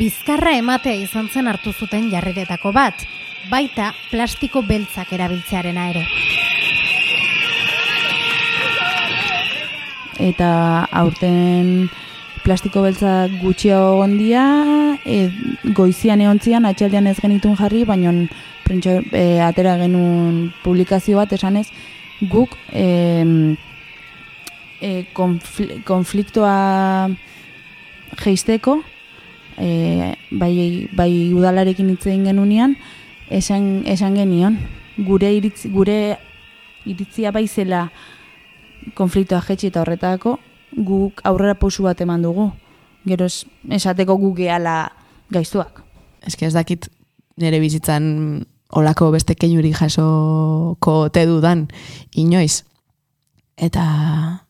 bizkarra 0.00 0.54
ematea 0.56 0.96
izan 0.96 1.28
zen 1.28 1.50
hartu 1.50 1.74
zuten 1.76 2.06
jarriretako 2.08 2.72
bat, 2.72 3.04
baita 3.50 3.90
plastiko 4.08 4.62
beltzak 4.64 5.12
erabiltzearena 5.12 5.84
ere. 5.90 6.06
Eta 10.30 10.48
aurten 11.04 11.90
plastiko 12.40 12.86
beltzak 12.88 13.36
gutxiago 13.44 13.98
gondia, 14.00 14.48
e, 15.04 15.28
goizian 15.76 16.24
eontzian, 16.24 16.64
atxaldean 16.64 17.12
ez 17.12 17.18
genitun 17.20 17.60
jarri, 17.60 17.84
baina 17.84 18.16
e, 18.16 19.28
atera 19.44 19.76
genuen 19.84 20.54
publikazio 20.64 21.20
bat 21.20 21.36
esanez, 21.36 21.66
guk 22.32 22.56
e, 22.72 23.56
e, 24.80 25.06
konfliktoa 25.86 27.08
geisteko, 28.22 28.80
e, 29.58 30.14
bai, 30.30 30.88
bai 30.96 31.10
udalarekin 31.34 31.90
hitz 31.94 32.06
egin 32.06 32.24
genunean, 32.30 32.76
esan, 33.30 33.82
esan 33.86 34.16
genion, 34.18 34.58
gure, 35.06 35.32
iritz, 35.36 35.66
gure 35.72 36.16
iritzia 36.86 37.32
bai 37.34 37.46
zela 37.48 37.88
konfliktoa 38.94 39.42
jetxi 39.48 39.70
eta 39.70 39.82
horretako, 39.82 40.38
guk 40.76 41.20
aurrera 41.24 41.56
pausu 41.58 41.86
bat 41.86 42.00
eman 42.00 42.22
dugu. 42.22 42.50
Gero 43.06 43.26
esateko 43.26 44.16
gu 44.18 44.32
gehala 44.34 44.90
gaiztuak. 45.30 45.82
Ez 46.26 46.34
ez 46.42 46.54
dakit 46.54 46.88
nire 47.36 47.60
bizitzan 47.60 48.44
olako 48.70 49.10
beste 49.14 49.34
keinuri 49.34 49.72
jasoko 49.72 51.08
te 51.10 51.26
dudan 51.26 51.68
inoiz. 52.14 52.64
Eta 53.56 54.45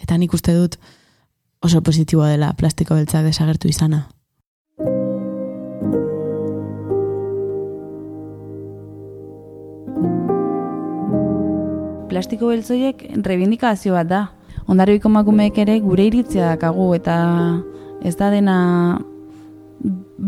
Eta 0.00 0.16
nik 0.18 0.32
uste 0.34 0.54
dut 0.56 0.76
oso 1.60 1.82
positiboa 1.84 2.30
dela 2.32 2.52
plastiko 2.56 2.96
beltza 2.96 3.22
desagertu 3.22 3.68
izana. 3.68 4.06
Plastiko 12.10 12.48
beltzoiek 12.50 13.04
rebindikazio 13.22 13.94
bat 13.94 14.08
da. 14.08 14.22
Ondarribiko 14.70 15.10
makumeek 15.12 15.58
ere 15.62 15.78
gure 15.84 16.06
iritzia 16.08 16.54
dakagu 16.54 16.92
eta 16.96 17.16
ez 18.06 18.16
da 18.16 18.30
dena 18.32 18.56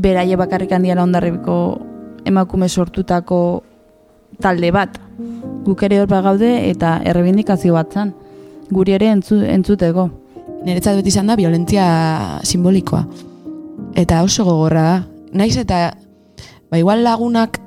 beraie 0.05 0.37
bakarrik 0.37 0.73
handiala 0.73 1.03
ondarribiko 1.03 1.57
emakume 2.29 2.69
sortutako 2.69 3.63
talde 4.41 4.71
bat. 4.75 5.01
Guk 5.65 5.83
ere 5.87 6.01
hor 6.03 6.13
gaude 6.23 6.53
eta 6.71 6.99
errebindikazio 7.05 7.75
bat 7.75 7.93
zan 7.93 8.15
guri 8.73 8.97
ere 8.97 9.13
entzu, 9.13 9.41
entzuteko. 9.45 10.09
Niretzat 10.67 10.99
beti 10.99 11.13
izan 11.13 11.31
da 11.31 11.37
violentzia 11.37 11.87
simbolikoa. 12.47 13.05
Eta 13.99 14.23
oso 14.25 14.47
gogorra 14.49 14.83
da. 14.89 14.97
Naiz 15.33 15.57
eta 15.57 15.93
ba 16.71 16.79
igual 16.81 17.05
lagunak 17.05 17.61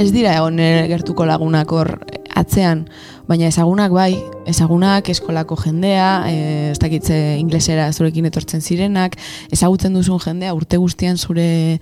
ez 0.00 0.10
dira 0.12 0.34
egon 0.38 0.56
gertuko 0.88 1.26
lagunak 1.28 1.72
hor 1.72 1.92
atzean, 2.34 2.86
baina 3.28 3.48
ezagunak 3.48 3.92
bai, 3.92 4.16
ezagunak 4.48 5.08
eskolako 5.12 5.56
jendea, 5.60 6.08
e, 6.28 6.36
ez 6.72 6.78
dakitze 6.80 7.18
inglesera 7.38 7.90
zurekin 7.92 8.26
etortzen 8.28 8.64
zirenak, 8.64 9.18
ezagutzen 9.52 9.94
duzun 9.96 10.20
jendea 10.22 10.54
urte 10.56 10.80
guztian 10.80 11.18
zure 11.18 11.78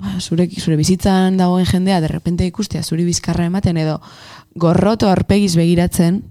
ba, 0.00 0.16
zure, 0.20 0.48
zure 0.48 0.78
bizitzan 0.80 1.36
dagoen 1.40 1.68
jendea 1.68 2.00
derrepente 2.04 2.46
ikustea 2.48 2.82
zuri 2.82 3.04
bizkarra 3.04 3.46
ematen 3.50 3.76
edo 3.80 4.00
gorroto 4.54 5.10
arpegiz 5.10 5.54
begiratzen, 5.58 6.22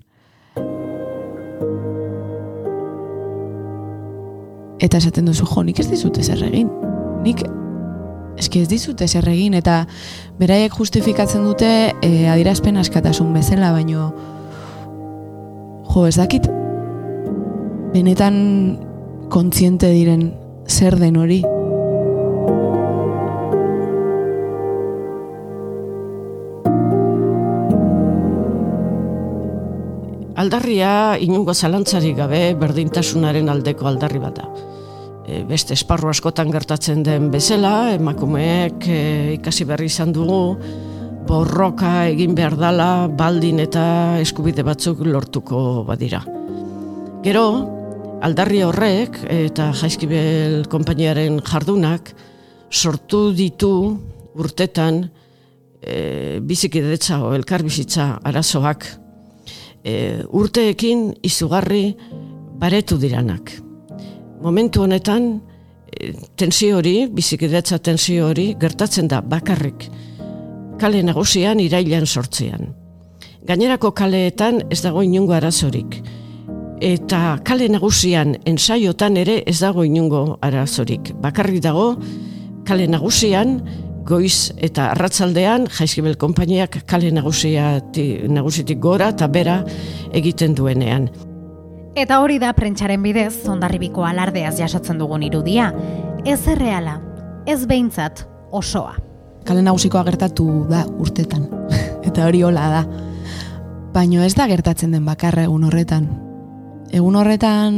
Eta 4.82 4.98
esaten 4.98 5.26
duzu, 5.30 5.46
jo, 5.50 5.64
nik 5.64 5.80
ez 5.80 5.90
dizut 5.90 6.18
ezer 6.18 6.42
egin. 6.48 6.70
Nik 7.24 7.44
eski 8.40 8.64
ez 8.64 8.70
dizut 8.72 9.02
ezer 9.06 9.28
egin, 9.30 9.54
eta 9.54 9.84
beraiek 10.40 10.74
justifikatzen 10.80 11.46
dute 11.46 11.70
e, 12.02 12.12
adirazpen 12.32 12.78
askatasun 12.82 13.34
bezala, 13.36 13.72
baino 13.76 14.10
jo, 15.94 16.06
ez 16.08 16.16
dakit 16.18 16.50
benetan 17.94 18.38
kontziente 19.34 19.92
diren 19.94 20.32
zer 20.68 20.98
den 21.00 21.20
hori. 21.22 21.44
Aldarria 30.44 31.16
inungo 31.24 31.54
zalantzarik 31.56 32.18
gabe 32.18 32.40
berdintasunaren 32.60 33.48
aldeko 33.48 33.88
aldarri 33.88 34.20
bat 34.20 34.42
da. 34.42 34.48
E, 35.24 35.38
beste 35.48 35.72
esparru 35.78 36.10
askotan 36.12 36.50
gertatzen 36.52 37.04
den 37.06 37.30
bezala, 37.32 37.94
emakumeek 37.96 38.88
e, 38.92 38.98
ikasi 39.38 39.64
berri 39.70 39.88
izan 39.88 40.12
dugu, 40.12 40.58
borroka 41.30 41.92
egin 42.10 42.36
behar 42.36 42.58
dala, 42.60 43.08
baldin 43.08 43.62
eta 43.64 43.86
eskubide 44.20 44.66
batzuk 44.68 45.06
lortuko 45.08 45.84
badira. 45.88 46.20
Gero, 47.24 47.46
aldarri 48.28 48.60
horrek 48.68 49.22
eta 49.32 49.70
jaizkibel 49.80 50.66
konpainiaren 50.74 51.40
jardunak 51.48 52.12
sortu 52.68 53.30
ditu 53.38 53.72
urtetan 54.36 55.06
e, 55.80 56.42
bizikidetza 56.44 57.22
o 57.24 57.32
elkarbizitza 57.38 58.18
arazoak 58.28 58.90
e, 59.84 60.24
urteekin 60.30 61.12
izugarri 61.24 61.96
baretu 62.60 62.98
diranak 62.98 63.52
momentu 64.44 64.84
honetan 64.84 65.42
e, 65.88 66.14
tensio 66.36 66.78
hori, 66.78 67.08
bizikidetza 67.08 67.80
tensio 67.80 68.28
hori, 68.28 68.54
gertatzen 68.60 69.08
da 69.08 69.22
bakarrik 69.22 69.88
kale 70.84 71.04
nagusian 71.06 71.62
irailan 71.64 72.06
sortzean. 72.06 72.74
Gainerako 73.48 73.94
kaleetan 73.96 74.62
ez 74.72 74.82
dago 74.84 75.04
inungo 75.04 75.36
arazorik. 75.36 76.00
Eta 76.84 77.38
kale 77.48 77.70
nagusian 77.72 78.36
ensaiotan 78.50 79.16
ere 79.22 79.38
ez 79.48 79.60
dago 79.62 79.86
inungo 79.88 80.24
arazorik. 80.44 81.14
Bakarrik 81.24 81.62
dago 81.64 81.94
kale 82.68 82.88
nagusian 82.88 83.62
goiz 84.04 84.52
eta 84.58 84.90
arratzaldean 84.92 85.68
jaizkibel 85.72 86.18
konpainiak 86.20 86.82
kale 86.90 87.12
nagusitik 87.14 88.80
gora 88.84 89.10
eta 89.14 89.28
bera 89.28 89.62
egiten 90.14 90.56
duenean. 90.56 91.10
Eta 91.96 92.20
hori 92.24 92.40
da 92.42 92.52
prentsaren 92.58 93.04
bidez, 93.06 93.46
ondarribiko 93.50 94.06
alardeaz 94.06 94.56
jasotzen 94.58 94.98
dugun 94.98 95.24
irudia. 95.24 95.70
Ez 96.26 96.40
erreala, 96.50 96.98
ez 97.46 97.62
behintzat, 97.70 98.26
osoa. 98.52 98.96
Kale 99.46 99.62
nagusikoa 99.62 100.04
gertatu 100.08 100.48
da 100.70 100.86
urtetan. 100.88 101.46
Eta 102.08 102.26
hori 102.26 102.42
hola 102.44 102.70
da. 102.72 102.84
Baino 103.94 104.24
ez 104.26 104.34
da 104.34 104.48
gertatzen 104.50 104.96
den 104.96 105.06
bakarra 105.06 105.46
egun 105.46 105.68
horretan. 105.70 106.10
Egun 106.94 107.16
horretan 107.20 107.78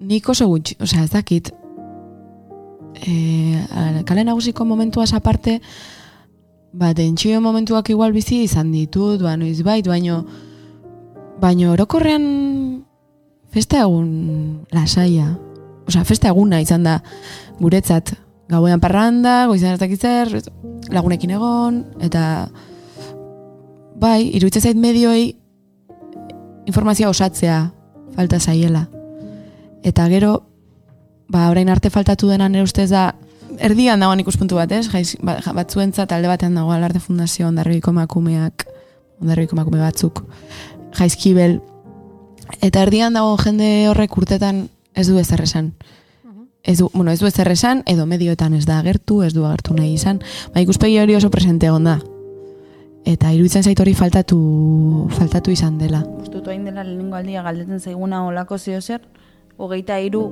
nik 0.00 0.28
oso 0.32 0.48
gutxi, 0.50 0.74
osea 0.82 1.04
ez 1.04 1.12
dakit, 1.12 1.52
e, 2.94 4.02
kale 4.04 4.24
nagusiko 4.24 4.64
momentua 4.64 5.04
aparte, 5.12 5.60
ba, 6.72 6.94
dentsio 6.94 7.40
momentuak 7.40 7.90
igual 7.90 8.12
bizi 8.12 8.44
izan 8.44 8.72
ditut, 8.72 9.22
ba, 9.22 9.36
noiz 9.36 9.62
bait, 9.62 9.86
baino, 9.86 10.24
Baina 11.40 11.70
orokorrean 11.72 12.24
festa 13.48 13.80
egun 13.86 14.66
lasaia. 14.74 15.30
Osa, 15.88 16.04
festa 16.04 16.28
eguna 16.28 16.60
izan 16.60 16.84
da 16.84 16.98
guretzat. 17.60 18.12
Gauean 18.50 18.82
parranda, 18.82 19.46
goizan 19.48 19.76
hartak 19.76 19.94
lagunekin 20.90 21.30
egon, 21.30 21.84
eta 22.02 22.50
bai, 24.00 24.26
iruditzen 24.34 24.62
zait 24.62 24.76
medioei 24.76 25.36
informazioa 26.66 27.10
osatzea 27.14 27.60
falta 28.16 28.40
zaiela. 28.40 28.88
Eta 29.86 30.08
gero, 30.10 30.49
ba, 31.30 31.48
orain 31.50 31.70
arte 31.70 31.90
faltatu 31.90 32.28
dena 32.28 32.48
nire 32.50 32.66
ustez 32.66 32.90
da, 32.90 33.10
erdian 33.62 34.02
dagoen 34.02 34.22
ikuspuntu 34.24 34.58
bat, 34.58 34.72
ez? 34.74 34.88
Jaiz, 34.90 35.14
ba, 35.22 35.38
batzuentza 35.56 36.06
talde 36.10 36.28
batean 36.30 36.58
dago 36.58 36.74
alarde 36.74 37.00
fundazio 37.02 37.48
ondarribiko 37.48 37.94
makumeak, 37.94 38.66
ondarribiko 39.22 39.58
makume 39.58 39.80
batzuk, 39.82 40.24
jaizkibel, 40.98 41.60
eta 42.60 42.84
erdian 42.86 43.16
dago 43.16 43.36
jende 43.40 43.70
horrek 43.90 44.16
urtetan 44.18 44.66
ez 44.94 45.06
du 45.08 45.18
ezer 45.22 45.42
esan. 45.46 45.72
Ez 46.62 46.76
du, 46.76 46.90
bueno, 46.92 47.12
ez 47.12 47.20
du 47.22 47.26
ezer 47.28 47.48
esan, 47.48 47.84
edo 47.88 48.04
medioetan 48.06 48.52
ez 48.58 48.66
da 48.68 48.80
agertu, 48.82 49.22
ez 49.24 49.32
du 49.32 49.46
agertu 49.48 49.74
nahi 49.76 49.94
izan, 49.96 50.20
ba, 50.54 50.60
ikuspegi 50.60 50.98
hori 51.00 51.16
oso 51.16 51.30
presente 51.32 51.70
egon 51.70 51.86
da. 51.88 52.00
Eta 53.08 53.30
iruditzen 53.32 53.64
zait 53.64 53.80
hori 53.80 53.94
faltatu, 53.96 54.36
faltatu 55.16 55.54
izan 55.54 55.78
dela. 55.80 56.02
Ustutu 56.20 56.52
hain 56.52 56.66
dela 56.68 56.84
lehenengo 56.84 57.16
aldia 57.16 57.40
galdetzen 57.46 57.80
zaiguna 57.80 58.26
olako 58.26 58.58
zio 58.58 58.82
zer, 58.82 59.00
hogeita 59.56 59.96
hiru 60.04 60.26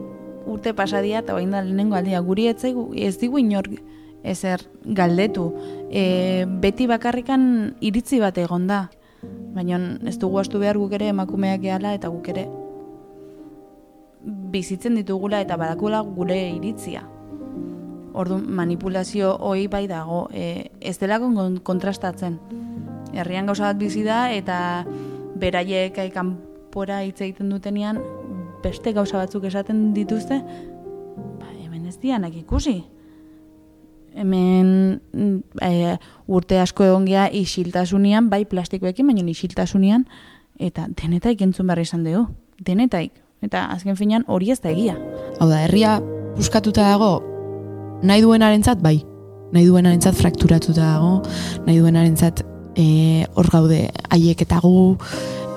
urte 0.48 0.74
pasadia 0.74 1.22
eta 1.22 1.36
hain 1.36 1.50
da 1.52 1.62
lehenengo 1.62 1.96
aldia 1.96 2.20
guri 2.20 2.48
ez, 2.48 2.58
zaigu, 2.60 2.88
ez 2.96 3.16
digu 3.20 3.38
inor 3.38 3.68
ezer 4.22 4.64
galdetu. 4.84 5.52
E, 5.90 6.46
beti 6.60 6.86
bakarrikan 6.90 7.74
iritzi 7.80 8.20
bat 8.20 8.38
egon 8.38 8.66
da, 8.66 8.88
baina 9.54 9.78
ez 10.06 10.18
dugu 10.18 10.40
astu 10.40 10.58
behar 10.58 10.78
guk 10.78 10.92
ere 10.98 11.10
emakumeak 11.12 11.62
gehala 11.62 11.94
eta 11.94 12.10
guk 12.12 12.28
ere 12.34 12.48
bizitzen 14.52 14.96
ditugula 14.98 15.40
eta 15.40 15.56
badakula 15.56 16.02
gure 16.02 16.36
iritzia. 16.50 17.04
Ordu 18.18 18.38
manipulazio 18.38 19.36
hoi 19.38 19.68
bai 19.70 19.86
dago, 19.86 20.26
e, 20.32 20.70
ez 20.80 20.98
delako 20.98 21.30
kon- 21.34 21.60
kontrastatzen. 21.62 22.38
Herrian 23.12 23.46
gauza 23.46 23.70
bat 23.70 23.78
bizi 23.78 24.02
da 24.02 24.32
eta 24.34 24.84
beraiek 25.38 25.96
kanpora 26.12 27.04
hitz 27.04 27.20
egiten 27.20 27.48
dutenean 27.50 28.00
beste 28.62 28.92
gauza 28.92 29.18
batzuk 29.18 29.44
esaten 29.48 29.92
dituzte, 29.94 30.40
ba, 31.38 31.50
hemen 31.64 31.86
ez 31.86 31.98
dianak 32.02 32.36
ikusi. 32.40 32.80
Hemen 34.18 35.00
e, 35.62 35.96
urte 36.26 36.58
asko 36.58 36.86
egon 36.88 37.06
gea 37.06 37.28
isiltasunean, 37.32 38.30
bai 38.32 38.44
plastikoekin, 38.50 39.06
baina 39.06 39.24
isiltasunean, 39.30 40.08
eta 40.58 40.88
denetaik 40.90 41.42
entzun 41.46 41.68
behar 41.70 41.84
izan 41.84 42.04
dugu. 42.06 42.26
Denetaik. 42.64 43.12
Eta 43.44 43.68
azken 43.70 43.94
finean 43.94 44.24
hori 44.26 44.50
ez 44.50 44.58
da 44.60 44.72
egia. 44.72 44.96
Hau 45.38 45.46
da, 45.46 45.62
herria 45.62 45.98
puskatuta 46.34 46.88
dago, 46.90 47.12
nahi 48.02 48.22
duenarentzat 48.24 48.82
bai. 48.82 48.98
Nahi 49.54 49.64
duenarentzat 49.64 50.18
frakturatuta 50.18 50.82
dago, 50.82 51.12
nahi 51.66 51.78
duenarentzat 51.78 52.42
e, 52.78 53.24
hor 53.34 53.48
gaude 53.52 53.84
haiek 54.10 54.42
eta 54.44 54.58
gu, 54.64 54.96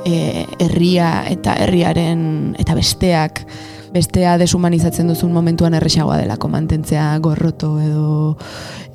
e, 0.05 0.45
herria 0.59 1.25
eta 1.29 1.55
herriaren 1.63 2.55
eta 2.59 2.75
besteak 2.77 3.45
bestea 3.91 4.37
deshumanizatzen 4.39 5.09
duzun 5.11 5.33
momentuan 5.35 5.73
erresagoa 5.75 6.17
delako 6.21 6.47
mantentzea 6.47 7.17
gorroto 7.19 7.73
edo 7.83 8.37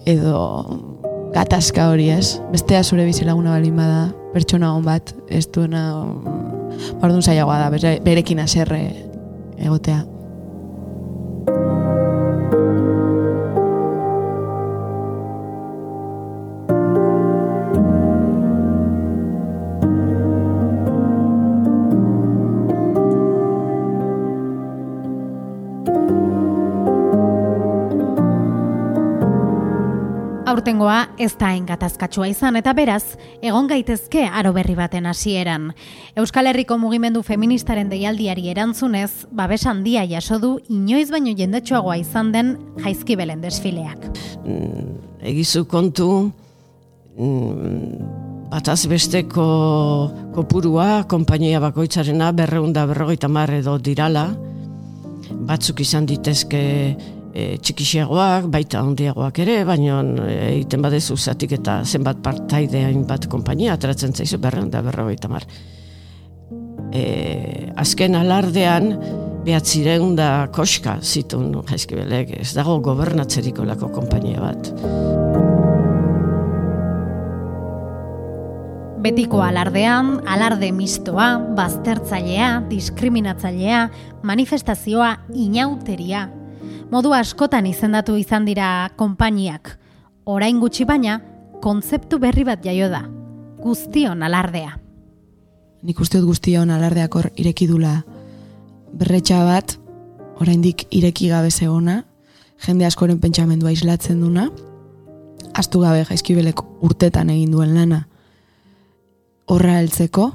edo 0.07 0.39
gatazka 1.35 1.91
hori 1.91 2.09
ez. 2.15 2.39
Bestea 2.53 2.83
zure 2.85 3.05
bizilaguna 3.05 3.53
balin 3.53 3.77
bada, 3.77 4.07
pertsona 4.33 4.73
hon 4.73 4.85
bat, 4.87 5.13
ez 5.29 5.45
duena, 5.53 5.83
bardun 7.03 7.23
zailagoa 7.23 7.59
da, 7.61 7.71
bere- 7.75 7.99
berekin 8.05 8.41
aserre 8.41 8.81
egotea. 9.59 10.05
Aurtengoa 30.87 31.17
ez 31.19 31.35
da 31.35 31.49
hain 31.51 31.65
gatazkatsua 31.67 32.29
izan 32.31 32.57
eta 32.61 32.71
beraz, 32.77 33.17
egon 33.43 33.67
gaitezke 33.67 34.23
aro 34.23 34.53
berri 34.55 34.77
baten 34.79 35.07
hasieran. 35.11 35.73
Euskal 36.15 36.47
Herriko 36.47 36.77
mugimendu 36.79 37.25
feministaren 37.27 37.89
deialdiari 37.91 38.47
erantzunez, 38.53 39.27
babes 39.33 39.67
handia 39.67 40.05
jaso 40.07 40.39
du 40.39 40.61
inoiz 40.71 41.11
baino 41.11 41.35
jendetsuagoa 41.35 41.97
izan 41.99 42.31
den 42.33 42.57
jaizkibelen 42.85 43.43
desfileak. 43.43 43.99
egizu 45.27 45.65
kontu 45.67 46.31
mm, 47.19 48.49
bataz 48.51 48.87
besteko 48.87 50.13
kopurua, 50.35 51.05
konpainia 51.09 51.59
bakoitzarena 51.61 52.31
berreunda 52.31 52.87
berrogeita 52.87 53.29
edo 53.59 53.79
dirala, 53.79 54.37
batzuk 55.51 55.81
izan 55.81 56.07
ditezke 56.07 56.97
e, 57.37 57.57
txikixiagoak, 57.61 58.49
baita 58.53 58.81
handiagoak 58.81 59.41
ere, 59.45 59.61
baina 59.69 60.01
e, 60.25 60.37
egiten 60.55 60.85
badezu 60.85 61.17
zatik 61.17 61.57
eta 61.59 61.81
zenbat 61.85 62.23
partaide 62.25 62.87
hainbat 62.87 63.29
konpainia, 63.33 63.77
ateratzen 63.77 64.17
zaizu 64.17 64.41
berreunda 64.43 64.83
berrogeita 64.87 65.31
mar. 65.33 65.45
E, 66.97 67.05
azken 67.77 68.17
alardean, 68.17 68.95
behatzireun 69.47 70.17
da 70.19 70.49
koska 70.55 70.97
zitun 71.03 71.53
jaizkibelek, 71.69 72.39
ez 72.41 72.53
dago 72.57 72.81
gobernatzeriko 72.83 73.67
lako 73.69 73.93
konpainia 73.95 74.41
bat. 74.43 74.73
Betiko 79.07 79.39
alardean, 79.45 80.17
alarde 80.27 80.73
mistoa, 80.75 81.37
baztertzailea, 81.55 82.49
diskriminatzailea, 82.73 83.85
manifestazioa, 84.27 85.13
inauteria. 85.47 86.25
Modu 86.87 87.11
askotan 87.17 87.67
izendatu 87.67 88.15
izan 88.17 88.45
dira 88.47 88.89
konpainiak. 88.97 89.73
Orain 90.27 90.61
gutxi 90.63 90.85
baina, 90.87 91.19
kontzeptu 91.63 92.21
berri 92.23 92.45
bat 92.47 92.63
jaio 92.65 92.87
da. 92.93 93.03
Guztion 93.59 94.23
alardea. 94.23 94.77
Nik 95.83 96.01
uste 96.01 96.21
dut 96.21 96.31
guztion 96.31 96.71
alardeak 96.71 97.15
hor 97.15 97.31
ireki 97.35 97.67
dula 97.71 98.01
berretxa 98.97 99.43
bat, 99.45 99.77
oraindik 100.41 100.87
ireki 100.95 101.29
gabe 101.29 101.51
zegona, 101.51 102.05
jende 102.65 102.87
askoren 102.87 103.19
pentsamendua 103.21 103.75
islatzen 103.75 104.23
duna, 104.23 104.49
astu 105.55 105.83
gabe 105.83 106.05
jaizkibelek 106.09 106.63
urtetan 106.87 107.31
egin 107.35 107.53
duen 107.53 107.75
lana 107.75 108.07
horra 109.47 109.79
heltzeko, 109.81 110.31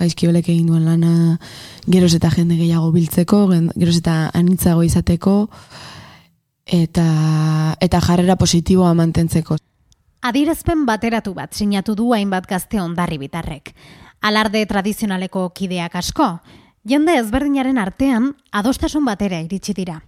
jaizkibelek 0.00 0.48
egin 0.48 0.66
duen 0.70 0.84
lana 0.84 1.38
geroz 1.86 2.14
eta 2.16 2.30
jende 2.34 2.56
gehiago 2.58 2.90
biltzeko, 2.94 3.46
geroz 3.76 3.96
eta 3.98 4.16
anitzago 4.34 4.82
izateko, 4.82 5.36
eta, 6.66 7.06
eta 7.80 8.00
jarrera 8.00 8.36
positiboa 8.40 8.94
mantentzeko. 8.94 9.58
Adierazpen 10.24 10.86
bateratu 10.88 11.34
bat 11.36 11.52
sinatu 11.52 11.94
du 11.94 12.12
hainbat 12.16 12.46
gazte 12.48 12.80
ondarri 12.80 13.18
bitarrek. 13.20 13.74
Alarde 14.24 14.64
tradizionaleko 14.66 15.50
kideak 15.52 15.98
asko, 16.00 16.38
jende 16.88 17.18
ezberdinaren 17.20 17.78
artean 17.78 18.32
adostasun 18.50 19.04
batera 19.04 19.42
iritsi 19.44 19.74
dira. 19.76 20.00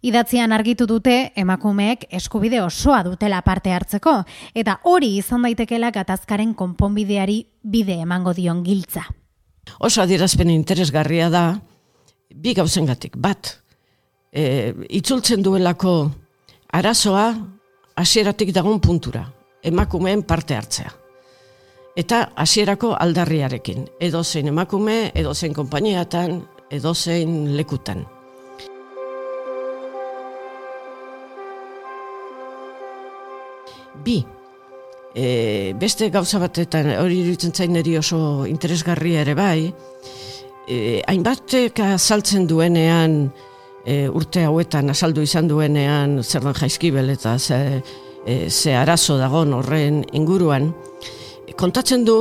Idatzian 0.00 0.54
argitu 0.54 0.86
dute 0.86 1.32
emakumeek 1.36 2.06
eskubide 2.14 2.62
osoa 2.62 3.02
dutela 3.02 3.42
parte 3.42 3.72
hartzeko, 3.74 4.22
eta 4.54 4.78
hori 4.84 5.16
izan 5.18 5.42
daitekela 5.42 5.90
gatazkaren 5.90 6.54
konponbideari 6.54 7.42
bide 7.62 7.98
emango 8.06 8.32
dion 8.32 8.62
giltza. 8.62 9.08
Oso 9.78 10.02
adierazpen 10.02 10.50
interesgarria 10.50 11.28
da, 11.30 11.44
bi 12.34 12.54
gauzengatik. 12.54 13.16
Bat, 13.16 13.52
e, 14.32 14.74
itzultzen 15.00 15.42
duelako 15.42 15.94
arazoa 16.74 17.28
hasieratik 17.98 18.52
dagoen 18.54 18.80
puntura, 18.80 19.24
emakumeen 19.62 20.22
parte 20.22 20.56
hartzea. 20.56 20.92
Eta 21.98 22.28
hasierako 22.38 22.92
aldarriarekin, 22.94 23.88
edozein 24.00 24.52
emakume, 24.52 25.10
edozein 25.18 25.54
konpainiatan, 25.54 26.38
edozein 26.70 27.56
lekutan. 27.56 28.04
Bi, 34.04 34.20
e, 35.14 35.74
beste 35.78 36.10
gauza 36.10 36.40
batetan, 36.42 36.90
hori 37.00 37.20
iruditzen 37.22 37.54
zain 37.54 37.72
niri 37.72 37.96
oso 37.98 38.46
interesgarria 38.48 39.22
ere 39.24 39.34
bai, 39.38 39.68
e, 40.68 41.02
hainbatek 41.06 41.80
azaltzen 41.94 42.46
duenean, 42.48 43.20
e, 43.84 44.06
urte 44.08 44.44
hauetan 44.44 44.92
azaldu 44.92 45.24
izan 45.24 45.48
duenean, 45.48 46.20
zer 46.22 46.44
den 46.44 46.58
jaizkibel 46.60 47.14
eta 47.14 47.38
ze, 47.38 47.82
e, 48.26 48.50
ze 48.50 48.74
arazo 48.76 49.18
dagon 49.18 49.54
horren 49.56 50.04
inguruan, 50.12 50.72
kontatzen 51.58 52.04
du, 52.04 52.18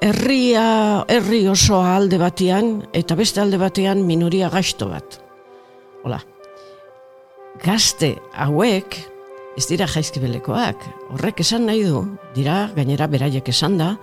herria, 0.00 1.04
herri 1.10 1.46
osoa 1.50 1.96
alde 1.96 2.18
batean, 2.20 2.82
eta 2.92 3.16
beste 3.18 3.42
alde 3.42 3.58
batean 3.58 4.04
minoria 4.06 4.50
gaizto 4.52 4.90
bat. 4.92 5.18
Hola, 6.04 6.20
gazte 7.64 8.14
hauek, 8.38 9.00
ez 9.58 9.66
dira 9.66 9.88
jaizkibelekoak. 9.90 10.86
Horrek 11.14 11.42
esan 11.42 11.66
nahi 11.66 11.82
du, 11.86 12.04
dira, 12.36 12.68
gainera 12.76 13.08
beraiek 13.10 13.48
esan 13.50 13.78
da, 13.80 13.94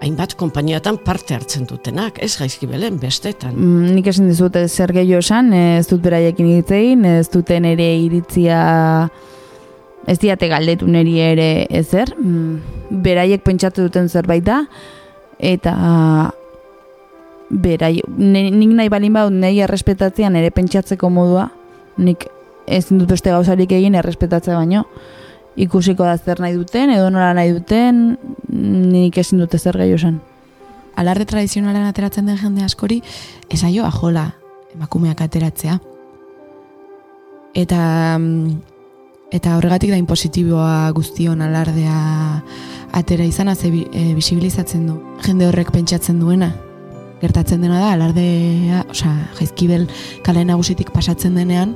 hainbat 0.00 0.34
konpainiatan 0.40 0.98
parte 1.04 1.36
hartzen 1.36 1.66
dutenak, 1.68 2.18
ez 2.24 2.32
gaizki 2.40 2.66
belen, 2.66 2.96
bestetan. 3.00 3.54
Mm, 3.54 3.92
nik 3.98 4.08
esan 4.10 4.30
dizut 4.30 4.56
zer 4.66 4.94
gehiago 4.96 5.20
esan, 5.20 5.52
ez 5.54 5.86
dut 5.90 6.02
beraiekin 6.02 6.48
hitzein, 6.56 7.04
ez 7.04 7.28
duten 7.32 7.68
ere 7.68 7.90
iritzia 8.00 8.60
ez 10.08 10.16
diate 10.18 10.48
galdetu 10.48 10.88
neri 10.88 11.18
ere 11.20 11.50
ezer, 11.82 12.14
mm, 12.16 12.98
beraiek 13.04 13.44
pentsatu 13.44 13.86
duten 13.86 14.08
zerbait 14.08 14.42
da, 14.42 14.64
eta 15.38 15.74
berai, 17.50 18.00
nik 18.16 18.74
nahi 18.74 18.88
balin 18.90 19.14
bau 19.14 19.28
nahi 19.30 19.60
errespetatzean 19.60 20.36
ere 20.40 20.50
pentsatzeko 20.54 21.10
modua, 21.12 21.50
nik 22.00 22.26
ez 22.66 22.86
dut 22.88 23.08
beste 23.08 23.30
gauzarik 23.30 23.72
egin 23.72 23.94
errespetatzea 23.94 24.56
baino, 24.56 24.84
ikusiko 25.56 26.04
da 26.06 26.16
zer 26.18 26.40
nahi 26.40 26.54
duten, 26.54 26.90
edo 26.94 27.10
nola 27.10 27.32
nahi 27.34 27.52
duten, 27.56 28.16
nik 28.48 29.18
ezin 29.18 29.42
dute 29.42 29.58
zer 29.58 29.78
gehiago 29.78 29.98
esan. 30.00 30.20
Alarde 31.00 31.24
tradizionalen 31.26 31.86
ateratzen 31.88 32.26
den 32.26 32.38
jende 32.38 32.64
askori, 32.64 33.00
ez 33.48 33.62
aio 33.64 33.86
ajola 33.86 34.30
emakumeak 34.74 35.20
ateratzea. 35.24 35.78
Eta, 37.54 37.82
eta 39.34 39.56
horregatik 39.56 39.90
da 39.90 39.98
impositiboa 39.98 40.90
guztion 40.94 41.42
alardea 41.42 41.98
atera 42.92 43.24
izan, 43.24 43.54
ze 43.54 43.68
e, 43.68 44.14
bisibilizatzen 44.14 44.86
du. 44.86 44.98
Jende 45.26 45.46
horrek 45.46 45.70
pentsatzen 45.72 46.20
duena. 46.20 46.52
Gertatzen 47.20 47.60
dena 47.60 47.80
da, 47.80 47.92
alardea, 47.92 48.84
osea, 48.90 49.12
jaizkibel 49.38 49.86
kale 50.24 50.44
nagusitik 50.44 50.90
pasatzen 50.90 51.34
denean, 51.36 51.74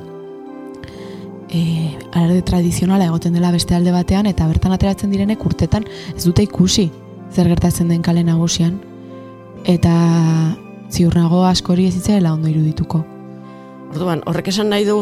e, 1.49 1.97
alarde 2.11 2.41
tradizionala 2.41 3.09
egoten 3.09 3.33
dela 3.33 3.51
beste 3.51 3.75
alde 3.75 3.93
batean 3.93 4.25
eta 4.29 4.47
bertan 4.47 4.75
ateratzen 4.75 5.11
direnek 5.13 5.45
urtetan 5.45 5.85
ez 6.15 6.23
dute 6.23 6.43
ikusi 6.45 6.89
zer 7.31 7.49
gertatzen 7.51 7.89
den 7.91 8.01
kale 8.05 8.23
nagusian 8.23 8.79
eta 9.65 9.93
ziur 10.93 11.15
nago 11.17 11.43
askori 11.45 11.87
ez 11.89 11.95
itzela 11.97 12.33
ondo 12.33 12.47
irudituko. 12.47 13.01
Orduan, 13.95 14.21
horrek 14.29 14.51
esan 14.51 14.69
nahi 14.69 14.85
du 14.85 14.99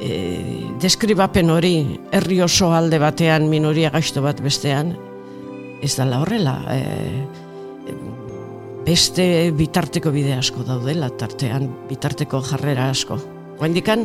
e, 0.00 0.66
deskribapen 0.82 1.50
hori 1.50 1.74
herri 2.12 2.40
oso 2.44 2.72
alde 2.76 3.00
batean 3.00 3.48
minoria 3.48 3.90
gaizto 3.94 4.22
bat 4.24 4.40
bestean 4.44 4.94
ez 5.82 5.92
dela 5.96 6.20
horrela 6.22 6.58
e, 6.72 6.80
beste 8.86 9.50
bitarteko 9.56 10.12
bide 10.14 10.36
asko 10.38 10.62
daudela 10.66 11.08
tartean 11.18 11.66
bitarteko 11.88 12.40
jarrera 12.46 12.90
asko. 12.92 13.18
Oendikan, 13.58 14.04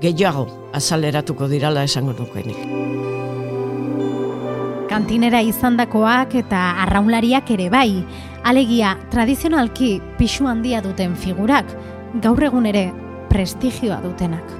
gehiago 0.00 0.46
azaleratuko 0.72 1.48
dirala 1.48 1.84
esango 1.84 2.14
nukenik. 2.16 2.58
Kantinera 4.90 5.42
izandakoak 5.46 6.34
eta 6.40 6.60
arraunlariak 6.82 7.50
ere 7.54 7.68
bai, 7.70 8.02
alegia 8.42 8.96
tradizionalki 9.12 10.00
pixu 10.18 10.48
handia 10.50 10.80
duten 10.82 11.14
figurak, 11.14 11.68
gaur 12.22 12.42
egun 12.42 12.66
ere 12.66 12.88
prestigioa 13.30 14.00
dutenak. 14.02 14.56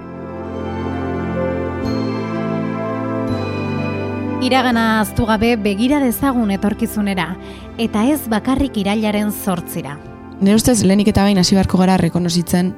Iragana 4.41 4.85
aztu 5.01 5.27
gabe 5.29 5.57
begira 5.61 5.99
dezagun 6.01 6.55
etorkizunera, 6.55 7.35
eta 7.77 8.07
ez 8.09 8.23
bakarrik 8.31 8.79
irailaren 8.81 9.33
zortzira. 9.33 9.99
Nire 10.41 10.57
ustez, 10.57 10.79
lehenik 10.87 11.11
eta 11.13 11.27
bain 11.27 11.37
hasi 11.43 11.59
beharko 11.59 11.83
gara 11.83 11.99
rekonozitzen 12.01 12.73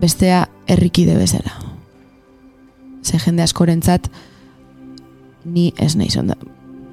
bestea 0.00 0.48
errikide 0.66 1.16
bezala. 1.16 1.52
Ze 3.02 3.18
jende 3.18 3.42
askorentzat 3.42 4.10
ni 5.44 5.72
ez 5.78 5.94
naiz 5.96 6.16
onda, 6.16 6.36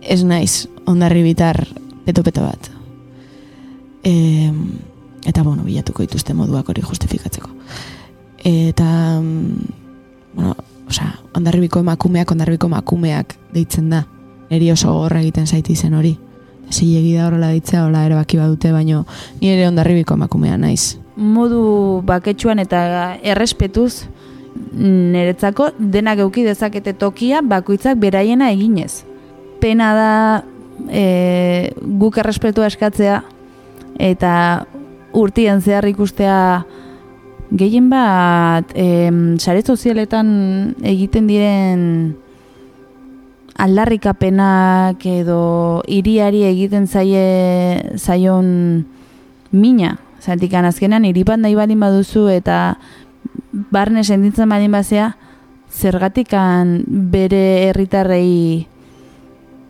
ez 0.02 0.24
naiz 0.24 0.68
ondarri 0.86 1.24
bitar 1.24 1.68
peto-peto 2.06 2.42
bat. 2.42 2.72
E, 4.04 4.52
eta, 5.28 5.44
bueno, 5.44 5.64
bilatuko 5.64 6.06
dituzte 6.06 6.34
moduak 6.34 6.70
hori 6.70 6.82
justifikatzeko. 6.82 7.50
Eta, 8.48 8.88
bueno, 10.36 10.56
osea, 10.88 11.12
ondarribiko 11.36 11.84
emakumeak, 11.84 12.32
ondarribiko 12.32 12.72
emakumeak 12.72 13.36
deitzen 13.54 13.90
da. 13.92 14.06
Eri 14.50 14.72
oso 14.72 14.94
gorra 14.96 15.20
egiten 15.20 15.48
zaiti 15.48 15.76
zen 15.76 15.98
hori. 15.98 16.16
Zilegi 16.72 17.18
da 17.18 17.28
horrela 17.28 17.52
deitzea, 17.52 17.84
hola 17.86 18.06
erabaki 18.08 18.40
badute, 18.40 18.72
baino 18.72 19.06
ni 19.42 19.52
ere 19.52 19.68
ondarribiko 19.68 20.16
emakumea 20.16 20.58
naiz 20.58 20.98
modu 21.18 22.02
baketsuan 22.06 22.62
eta 22.62 23.18
errespetuz 23.26 24.06
niretzako 24.78 25.72
denak 25.78 26.22
euki 26.22 26.46
dezakete 26.46 26.94
tokia 26.94 27.42
bakoitzak 27.42 27.98
beraiena 27.98 28.52
eginez. 28.54 29.04
Pena 29.62 29.94
da 29.98 30.12
e, 30.90 31.74
guk 32.00 32.18
errespetua 32.22 32.70
eskatzea 32.70 33.22
eta 33.98 34.34
urtien 35.18 35.62
zehar 35.62 35.88
ikustea 35.90 36.38
gehien 37.58 37.90
bat 37.90 38.74
e, 38.76 39.10
sare 39.42 39.64
sozialetan 39.66 40.30
egiten 40.86 41.30
diren 41.30 41.84
aldarrikapenak 43.58 45.02
edo 45.10 45.82
iriari 45.90 46.44
egiten 46.46 46.86
zaie 46.86 47.98
zaion 47.98 48.86
mina 49.52 49.96
Zertik 50.28 50.52
azkenean 50.60 51.06
iripan 51.08 51.40
nahi 51.40 51.56
balin 51.56 51.80
baduzu 51.80 52.26
eta 52.28 52.76
barne 53.72 54.04
senditzen 54.04 54.50
balin 54.52 54.74
bazea, 54.76 55.14
zergatikan 55.72 56.82
bere 56.88 57.70
herritarrei 57.70 58.68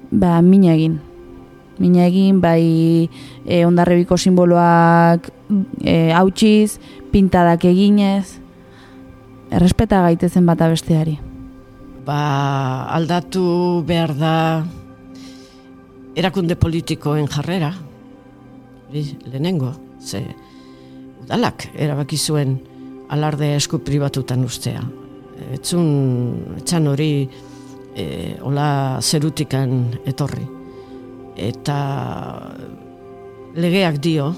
ba, 0.10 0.41
mina 0.41 0.74
egin. 0.74 0.98
Mina 1.78 2.08
egin, 2.10 2.41
bai 2.41 3.06
e, 3.46 3.65
ondarrebiko 3.67 4.17
simboloak 4.17 5.30
e, 5.86 6.10
hautsiz, 6.17 6.80
pintadak 7.13 7.67
eginez, 7.70 8.39
errespeta 9.54 10.02
gaitezen 10.08 10.50
bata 10.50 10.72
besteari. 10.74 11.20
Ba, 12.08 12.88
aldatu 12.98 13.84
behar 13.86 14.15
da 14.17 14.34
erakunde 16.17 16.58
politikoen 16.58 17.30
jarrera, 17.30 17.76
lehenengo, 18.89 19.76
ze 20.02 20.26
udalak 21.28 21.68
erabaki 21.76 22.16
zuen 22.18 22.56
alarde 23.12 23.56
esku 23.58 23.82
pribatutan 23.84 24.46
ustea. 24.48 24.80
Etzun, 25.54 26.56
etxan 26.62 26.88
hori 26.88 27.28
e, 27.96 28.06
ola 28.48 29.00
zerutikan 29.02 30.00
etorri. 30.08 30.46
Eta 31.36 31.78
legeak 33.60 34.00
dio, 34.00 34.32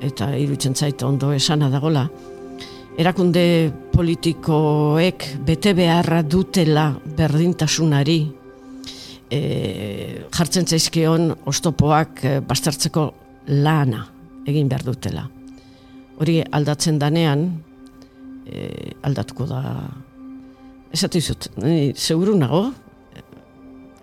eta 0.00 0.30
irutzen 0.38 0.74
zaita 0.74 1.06
ondo 1.08 1.32
esana 1.34 1.68
dagola, 1.68 2.06
erakunde 2.96 3.44
politikoek 3.92 5.28
bete 5.44 5.74
beharra 5.74 6.22
dutela 6.22 6.92
berdintasunari 7.18 8.20
e, 9.28 9.40
jartzen 10.30 10.66
zaizkion 10.70 11.32
ostopoak 11.44 12.22
e, 12.24 12.38
bastartzeko 12.40 13.08
lana 13.66 14.06
egin 14.46 14.70
behar 14.70 14.86
dutela 14.86 15.26
hori 16.20 16.40
aldatzen 16.52 16.98
danean, 17.02 17.46
e, 18.46 18.92
aldatuko 19.06 19.46
da, 19.50 19.62
esatu 20.94 21.20
izut, 21.20 21.50
seguru 21.94 22.36
nago, 22.38 22.64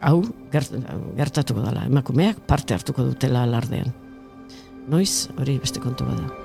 hau 0.03 0.17
gertatuko 0.51 1.63
dela, 1.63 1.87
emakumeak 1.87 2.43
parte 2.47 2.75
hartuko 2.75 3.07
dutela 3.07 3.45
alardean. 3.47 3.93
Noiz, 4.91 5.29
hori 5.39 5.59
beste 5.63 5.79
kontu 5.83 6.07
bada. 6.09 6.42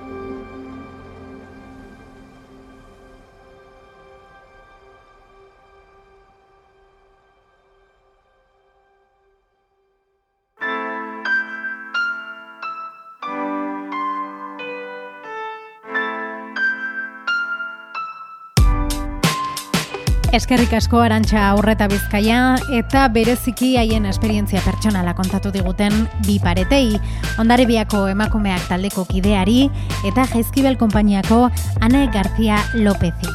Eskerrik 20.29 20.75
asko 20.77 20.99
arantxa 21.01 21.41
aurreta 21.55 21.87
bizkaia 21.89 22.59
eta 22.77 23.07
bereziki 23.09 23.71
haien 23.81 24.05
esperientzia 24.11 24.61
pertsonala 24.61 25.15
kontatu 25.17 25.49
diguten 25.55 25.95
bi 26.27 26.37
paretei, 26.43 26.99
ondarebiako 27.41 28.03
emakumeak 28.13 28.67
taldeko 28.69 29.07
kideari 29.09 29.71
eta 30.11 30.27
jaizkibel 30.35 30.77
konpainiako 30.77 31.47
Ane 31.81 32.05
Garzia 32.13 32.61
Lopezi. 32.77 33.33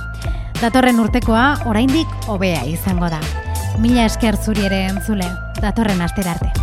Datorren 0.62 1.02
urtekoa 1.02 1.48
oraindik 1.66 2.30
hobea 2.30 2.62
izango 2.70 3.10
da. 3.10 3.24
Mila 3.82 4.06
esker 4.06 4.38
zuri 4.38 4.70
ere 4.70 4.86
entzule, 4.92 5.32
datorren 5.64 6.06
asterarte. 6.06 6.54
arte. 6.54 6.63